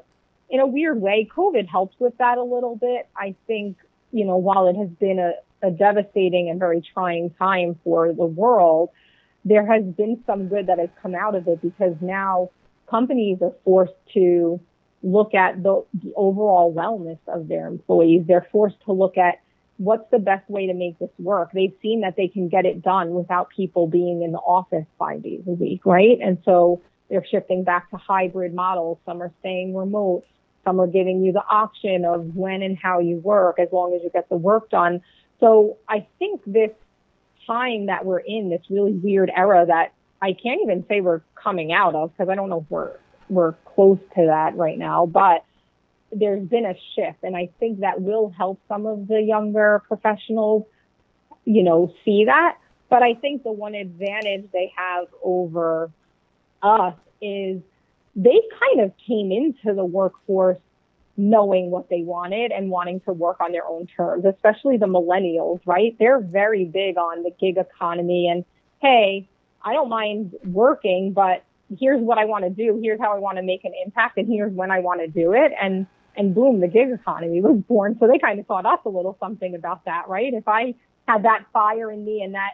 in 0.50 0.60
a 0.60 0.68
weird 0.68 1.02
way, 1.02 1.28
COVID 1.36 1.68
helps 1.68 1.96
with 2.00 2.16
that 2.20 2.38
a 2.38 2.44
little 2.44 2.76
bit. 2.76 3.08
I 3.18 3.34
think, 3.48 3.78
you 4.12 4.26
know, 4.26 4.38
while 4.38 4.68
it 4.68 4.76
has 4.76 4.90
been 4.90 5.18
a, 5.18 5.34
a 5.68 5.72
devastating 5.72 6.50
and 6.52 6.60
very 6.60 6.84
trying 6.94 7.32
time 7.32 7.80
for 7.84 8.14
the 8.14 8.26
world, 8.26 8.90
there 9.44 9.66
has 9.66 9.84
been 9.84 10.24
some 10.28 10.48
good 10.48 10.68
that 10.68 10.78
has 10.78 10.90
come 11.02 11.16
out 11.16 11.34
of 11.34 11.48
it 11.48 11.64
because 11.64 11.96
now 12.00 12.52
companies 12.90 13.40
are 13.42 13.54
forced 13.64 13.94
to 14.14 14.60
look 15.04 15.34
at 15.34 15.62
the, 15.62 15.86
the 15.94 16.14
overall 16.16 16.74
wellness 16.74 17.20
of 17.28 17.48
their 17.48 17.68
employees. 17.68 18.24
They're 18.28 18.48
forced 18.52 18.78
to 18.86 18.92
look 18.92 19.18
at 19.18 19.40
what's 19.78 20.10
the 20.10 20.20
best 20.20 20.50
way 20.50 20.68
to 20.68 20.74
make 20.74 20.98
this 21.00 21.10
work. 21.20 21.52
They've 21.54 21.74
seen 21.82 22.02
that 22.02 22.16
they 22.16 22.28
can 22.28 22.48
get 22.50 22.66
it 22.66 22.82
done 22.82 23.12
without 23.12 23.50
people 23.50 23.88
being 23.88 24.24
in 24.24 24.32
the 24.32 24.40
office 24.40 24.86
five 24.98 25.22
days 25.22 25.44
a 25.48 25.52
week, 25.52 25.86
right? 25.86 26.18
And 26.22 26.38
so 26.46 26.82
they're 27.10 27.26
shifting 27.26 27.64
back 27.64 27.90
to 27.92 27.98
hybrid 27.98 28.54
models. 28.54 28.98
Some 29.06 29.22
are 29.22 29.32
staying 29.42 29.76
remote. 29.76 30.24
Some 30.64 30.80
are 30.82 30.88
giving 30.88 31.24
you 31.24 31.32
the 31.32 31.44
option 31.48 32.06
of 32.06 32.36
when 32.36 32.64
and 32.64 32.78
how 32.78 33.00
you 33.00 33.18
work 33.18 33.60
as 33.60 33.68
long 33.72 33.94
as 33.94 34.02
you 34.04 34.10
get 34.10 34.30
the 34.30 34.38
work 34.38 34.70
done. 34.70 35.02
So 35.40 35.78
I 35.88 36.08
think 36.18 36.42
this 36.48 36.72
time 37.46 37.88
that 37.88 38.06
we're 38.06 38.20
in, 38.20 38.50
this 38.50 38.62
really 38.70 38.94
weird 38.94 39.32
era 39.36 39.66
that 39.68 39.94
I 40.22 40.34
can't 40.34 40.62
even 40.64 40.86
say 40.88 41.02
we're 41.02 41.22
coming 41.36 41.72
out 41.72 41.96
of 41.96 42.12
because 42.12 42.30
I 42.30 42.36
don't 42.36 42.50
know 42.50 42.62
if 42.62 42.72
we're 42.72 42.92
we're 43.30 43.54
close 43.76 44.00
to 44.16 44.26
that 44.28 44.56
right 44.56 44.78
now, 44.78 45.06
but 45.06 45.44
there's 46.12 46.48
been 46.48 46.66
a 46.66 46.76
shift 46.96 47.24
and 47.24 47.36
I 47.36 47.50
think 47.60 47.80
that 47.80 48.02
will 48.02 48.30
help 48.30 48.60
some 48.68 48.86
of 48.86 49.08
the 49.08 49.22
younger 49.22 49.82
professionals, 49.88 50.64
you 51.44 51.64
know, 51.64 51.94
see 52.06 52.26
that. 52.26 52.58
But 52.90 53.02
I 53.02 53.16
think 53.16 53.44
the 53.44 53.52
one 53.52 53.74
advantage 53.76 54.46
they 54.54 54.72
have 54.78 55.08
over 55.24 55.92
us 56.62 56.96
is 57.22 57.62
they 58.16 58.42
kind 58.60 58.82
of 58.82 58.94
came 59.08 59.32
into 59.32 59.74
the 59.76 59.84
workforce 59.84 60.60
knowing 61.18 61.72
what 61.72 61.90
they 61.90 62.02
wanted 62.02 62.52
and 62.52 62.70
wanting 62.70 63.00
to 63.02 63.14
work 63.14 63.40
on 63.40 63.52
their 63.52 63.66
own 63.66 63.88
terms, 63.88 64.26
especially 64.26 64.78
the 64.78 64.86
millennials, 64.86 65.60
right? 65.66 65.96
They're 65.98 66.20
very 66.20 66.66
big 66.66 66.98
on 66.98 67.24
the 67.24 67.32
gig 67.40 67.58
economy 67.58 68.28
and, 68.28 68.44
hey, 68.82 69.28
I 69.66 69.74
don't 69.74 69.90
mind 69.90 70.36
working, 70.46 71.12
but 71.12 71.44
here's 71.78 72.00
what 72.00 72.18
I 72.18 72.26
want 72.26 72.44
to 72.44 72.52
do. 72.52 72.80
Here's 72.82 73.00
how 73.00 73.14
I 73.14 73.20
want 73.20 73.38
to 73.38 73.44
make 73.44 73.66
an 73.66 73.74
impact 73.84 74.18
and 74.18 74.28
here's 74.28 74.54
when 74.54 74.72
I 74.72 74.80
want 74.80 75.02
to 75.02 75.08
do 75.08 75.34
it. 75.34 75.52
And, 75.60 75.88
and 76.16 76.36
boom, 76.36 76.62
the 76.62 76.68
gig 76.68 76.90
economy 76.92 77.42
was 77.42 77.58
born. 77.68 77.98
So 78.00 78.08
they 78.08 78.20
kind 78.20 78.40
of 78.40 78.48
taught 78.48 78.66
us 78.66 78.80
a 78.86 78.90
little 78.90 79.18
something 79.20 79.56
about 79.56 79.84
that, 79.86 80.08
right? 80.08 80.32
If 80.34 80.48
I 80.48 80.76
had 81.08 81.24
that 81.24 81.46
fire 81.52 81.92
in 81.92 82.06
me 82.06 82.22
and 82.22 82.36
that 82.36 82.52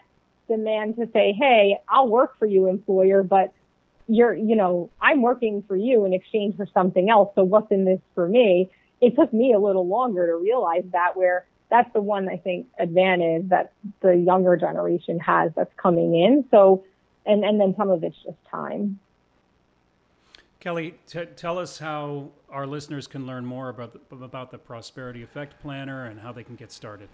demand 0.48 0.96
to 0.96 1.08
say, 1.14 1.34
hey, 1.38 1.78
I'll 1.90 2.08
work 2.08 2.40
for 2.40 2.46
you, 2.46 2.68
employer, 2.68 3.24
but 3.24 3.54
you're, 4.08 4.34
you 4.34 4.56
know, 4.56 4.90
I'm 5.02 5.22
working 5.22 5.64
for 5.68 5.76
you 5.76 6.06
in 6.06 6.14
exchange 6.14 6.56
for 6.56 6.68
something 6.74 7.10
else. 7.10 7.34
So 7.36 7.44
what's 7.44 7.72
in 7.72 7.86
this 7.86 8.00
for 8.16 8.28
me? 8.28 8.70
It 9.02 9.16
took 9.16 9.34
me 9.34 9.54
a 9.54 9.60
little 9.60 9.88
longer 9.88 10.28
to 10.28 10.36
realize 10.36 10.84
that 10.92 11.16
where 11.16 11.46
that's 11.70 11.92
the 11.94 12.02
one 12.02 12.28
I 12.30 12.38
think 12.38 12.68
advantage 12.78 13.50
that 13.50 13.72
the 14.02 14.14
younger 14.16 14.58
generation 14.58 15.20
has 15.20 15.52
that's 15.56 15.74
coming 15.78 16.14
in. 16.14 16.46
So, 16.52 16.84
and 17.26 17.44
and 17.44 17.60
then 17.60 17.74
some 17.78 17.90
of 17.90 18.04
it's 18.04 18.16
just 18.24 18.38
time. 18.50 19.00
Kelly, 20.60 20.96
t- 21.08 21.26
tell 21.36 21.58
us 21.58 21.80
how 21.80 22.30
our 22.50 22.68
listeners 22.68 23.08
can 23.08 23.26
learn 23.26 23.46
more 23.46 23.70
about 23.70 24.10
the, 24.10 24.16
about 24.16 24.52
the 24.52 24.60
Prosperity 24.60 25.24
Effect 25.24 25.60
Planner 25.60 26.06
and 26.06 26.20
how 26.20 26.32
they 26.32 26.44
can 26.44 26.56
get 26.56 26.72
started. 26.72 27.10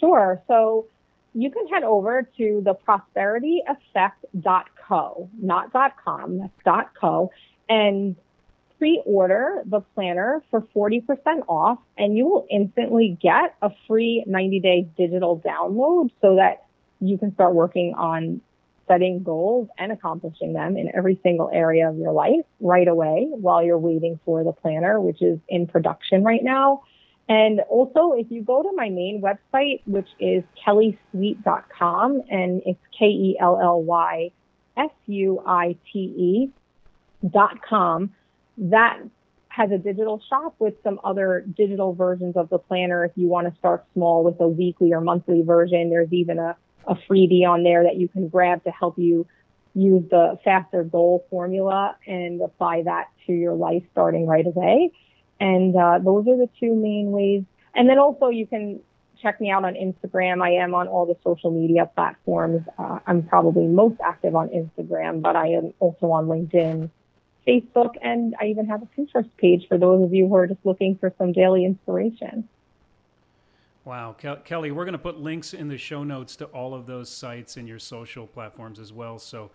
Sure. 0.00 0.40
So 0.48 0.86
you 1.34 1.50
can 1.50 1.68
head 1.68 1.82
over 1.82 2.26
to 2.38 2.62
the 2.64 2.74
prosperityeffect.co, 2.74 5.28
not 5.40 5.70
.com, 6.02 6.50
that's 6.64 6.88
.co, 6.98 7.30
and 7.68 8.16
pre-order 8.78 9.62
the 9.66 9.80
planner 9.94 10.42
for 10.50 10.62
40% 10.74 11.02
off 11.48 11.78
and 11.96 12.16
you 12.16 12.26
will 12.26 12.46
instantly 12.48 13.18
get 13.20 13.54
a 13.60 13.70
free 13.86 14.24
90-day 14.26 14.88
digital 14.96 15.38
download 15.40 16.10
so 16.22 16.36
that 16.36 16.64
you 17.00 17.18
can 17.18 17.34
start 17.34 17.54
working 17.54 17.94
on 17.94 18.40
setting 18.88 19.22
goals 19.22 19.68
and 19.78 19.92
accomplishing 19.92 20.54
them 20.54 20.76
in 20.76 20.90
every 20.94 21.20
single 21.22 21.50
area 21.52 21.88
of 21.88 21.96
your 21.96 22.12
life 22.12 22.44
right 22.60 22.88
away 22.88 23.28
while 23.30 23.62
you're 23.62 23.78
waiting 23.78 24.18
for 24.24 24.42
the 24.42 24.52
planner, 24.52 25.00
which 25.00 25.22
is 25.22 25.38
in 25.48 25.66
production 25.66 26.24
right 26.24 26.42
now. 26.42 26.82
And 27.28 27.60
also, 27.68 28.12
if 28.12 28.26
you 28.30 28.42
go 28.42 28.62
to 28.62 28.72
my 28.74 28.88
main 28.88 29.22
website, 29.22 29.82
which 29.86 30.08
is 30.18 30.42
kellysuite.com, 30.66 32.22
and 32.30 32.62
it's 32.64 32.80
K 32.98 33.06
E 33.06 33.36
L 33.38 33.60
L 33.62 33.82
Y 33.82 34.30
S 34.76 34.90
U 35.06 35.42
I 35.46 35.76
T 35.92 35.98
E 35.98 36.50
dot 37.28 37.60
com, 37.68 38.14
that 38.56 38.98
has 39.48 39.70
a 39.72 39.78
digital 39.78 40.22
shop 40.30 40.54
with 40.58 40.74
some 40.82 41.00
other 41.04 41.44
digital 41.56 41.92
versions 41.92 42.36
of 42.36 42.48
the 42.48 42.58
planner. 42.58 43.04
If 43.04 43.12
you 43.16 43.26
want 43.26 43.52
to 43.52 43.58
start 43.58 43.84
small 43.92 44.24
with 44.24 44.40
a 44.40 44.48
weekly 44.48 44.92
or 44.92 45.00
monthly 45.00 45.42
version, 45.42 45.90
there's 45.90 46.12
even 46.12 46.38
a 46.38 46.56
a 46.86 46.94
freebie 46.94 47.46
on 47.46 47.62
there 47.62 47.84
that 47.84 47.96
you 47.96 48.08
can 48.08 48.28
grab 48.28 48.64
to 48.64 48.70
help 48.70 48.98
you 48.98 49.26
use 49.74 50.02
the 50.10 50.38
faster 50.44 50.82
goal 50.82 51.24
formula 51.30 51.96
and 52.06 52.40
apply 52.40 52.82
that 52.82 53.08
to 53.26 53.32
your 53.32 53.54
life 53.54 53.82
starting 53.92 54.26
right 54.26 54.46
away. 54.46 54.90
And 55.40 55.76
uh, 55.76 55.98
those 56.02 56.26
are 56.26 56.36
the 56.36 56.48
two 56.58 56.74
main 56.74 57.12
ways. 57.12 57.44
And 57.74 57.88
then 57.88 57.98
also 57.98 58.28
you 58.28 58.46
can 58.46 58.80
check 59.22 59.40
me 59.40 59.50
out 59.50 59.64
on 59.64 59.74
Instagram. 59.74 60.42
I 60.42 60.62
am 60.62 60.74
on 60.74 60.88
all 60.88 61.06
the 61.06 61.16
social 61.24 61.50
media 61.50 61.90
platforms. 61.94 62.62
Uh, 62.78 62.98
I'm 63.06 63.22
probably 63.22 63.66
most 63.66 64.00
active 64.04 64.34
on 64.34 64.48
Instagram, 64.48 65.22
but 65.22 65.36
I 65.36 65.48
am 65.48 65.74
also 65.80 66.10
on 66.12 66.26
LinkedIn, 66.26 66.90
Facebook, 67.46 67.94
and 68.02 68.34
I 68.40 68.46
even 68.46 68.66
have 68.66 68.82
a 68.82 68.86
Pinterest 68.86 69.28
page 69.36 69.66
for 69.68 69.78
those 69.78 70.04
of 70.04 70.14
you 70.14 70.28
who 70.28 70.36
are 70.36 70.46
just 70.46 70.64
looking 70.64 70.96
for 70.98 71.12
some 71.18 71.32
daily 71.32 71.64
inspiration. 71.64 72.48
Wow. 73.88 74.14
Ke- 74.18 74.44
Kelly, 74.44 74.70
we're 74.70 74.84
going 74.84 74.92
to 74.92 74.98
put 74.98 75.18
links 75.18 75.54
in 75.54 75.68
the 75.68 75.78
show 75.78 76.04
notes 76.04 76.36
to 76.36 76.44
all 76.46 76.74
of 76.74 76.84
those 76.84 77.08
sites 77.08 77.56
and 77.56 77.66
your 77.66 77.78
social 77.78 78.26
platforms 78.26 78.78
as 78.78 78.92
well. 78.92 79.18
So 79.18 79.50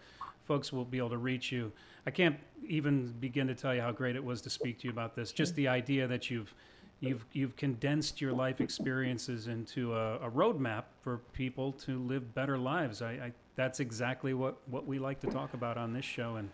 folks 0.45 0.73
will 0.73 0.85
be 0.85 0.97
able 0.97 1.11
to 1.11 1.19
reach 1.19 1.51
you. 1.51 1.71
I 2.07 2.09
can't 2.09 2.37
even 2.67 3.13
begin 3.19 3.45
to 3.45 3.53
tell 3.53 3.75
you 3.75 3.81
how 3.81 3.91
great 3.91 4.15
it 4.15 4.23
was 4.23 4.41
to 4.41 4.49
speak 4.49 4.79
to 4.79 4.85
you 4.85 4.89
about 4.89 5.15
this. 5.15 5.31
Just 5.31 5.53
the 5.53 5.67
idea 5.67 6.07
that 6.07 6.31
you've 6.31 6.55
you've 6.99 7.27
you've 7.31 7.55
condensed 7.57 8.21
your 8.21 8.33
life 8.33 8.59
experiences 8.59 9.45
into 9.45 9.93
a, 9.93 10.15
a 10.15 10.31
roadmap 10.31 10.85
for 11.03 11.19
people 11.33 11.71
to 11.71 11.99
live 11.99 12.33
better 12.33 12.57
lives. 12.57 13.03
I, 13.03 13.11
I, 13.11 13.31
that's 13.55 13.79
exactly 13.79 14.33
what 14.33 14.57
what 14.67 14.87
we 14.87 14.97
like 14.97 15.19
to 15.19 15.27
talk 15.27 15.53
about 15.53 15.77
on 15.77 15.93
this 15.93 16.05
show. 16.05 16.37
And 16.37 16.49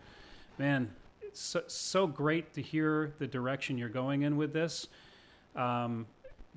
man, 0.57 0.91
it's 1.21 1.39
so, 1.39 1.63
so 1.67 2.07
great 2.07 2.53
to 2.55 2.61
hear 2.61 3.13
the 3.19 3.27
direction 3.27 3.77
you're 3.77 3.87
going 3.87 4.23
in 4.23 4.35
with 4.35 4.51
this. 4.51 4.89
Um, 5.55 6.07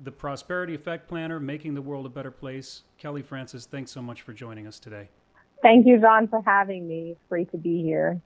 the 0.01 0.11
Prosperity 0.11 0.75
Effect 0.75 1.07
Planner, 1.07 1.39
Making 1.39 1.73
the 1.73 1.81
World 1.81 2.05
a 2.05 2.09
Better 2.09 2.31
Place. 2.31 2.83
Kelly 2.97 3.21
Francis, 3.21 3.65
thanks 3.65 3.91
so 3.91 4.01
much 4.01 4.21
for 4.21 4.33
joining 4.33 4.67
us 4.67 4.79
today. 4.79 5.09
Thank 5.61 5.85
you, 5.87 5.99
John, 5.99 6.27
for 6.27 6.41
having 6.45 6.87
me. 6.87 7.11
It's 7.11 7.21
great 7.29 7.49
to 7.51 7.57
be 7.57 7.81
here. 7.81 8.21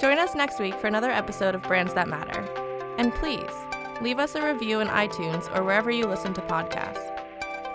Join 0.00 0.18
us 0.18 0.34
next 0.34 0.60
week 0.60 0.74
for 0.74 0.86
another 0.88 1.10
episode 1.10 1.54
of 1.54 1.62
Brands 1.62 1.94
That 1.94 2.08
Matter. 2.08 2.42
And 2.98 3.14
please, 3.14 3.50
leave 4.02 4.18
us 4.18 4.34
a 4.34 4.44
review 4.44 4.80
in 4.80 4.88
iTunes 4.88 5.54
or 5.56 5.64
wherever 5.64 5.90
you 5.90 6.06
listen 6.06 6.34
to 6.34 6.42
podcasts. 6.42 7.10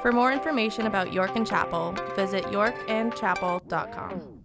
For 0.02 0.12
more 0.12 0.32
information 0.32 0.86
about 0.86 1.12
York 1.12 1.36
and 1.36 1.48
Chapel, 1.48 1.94
visit 2.16 2.46
yorkandchapel.com. 2.46 4.39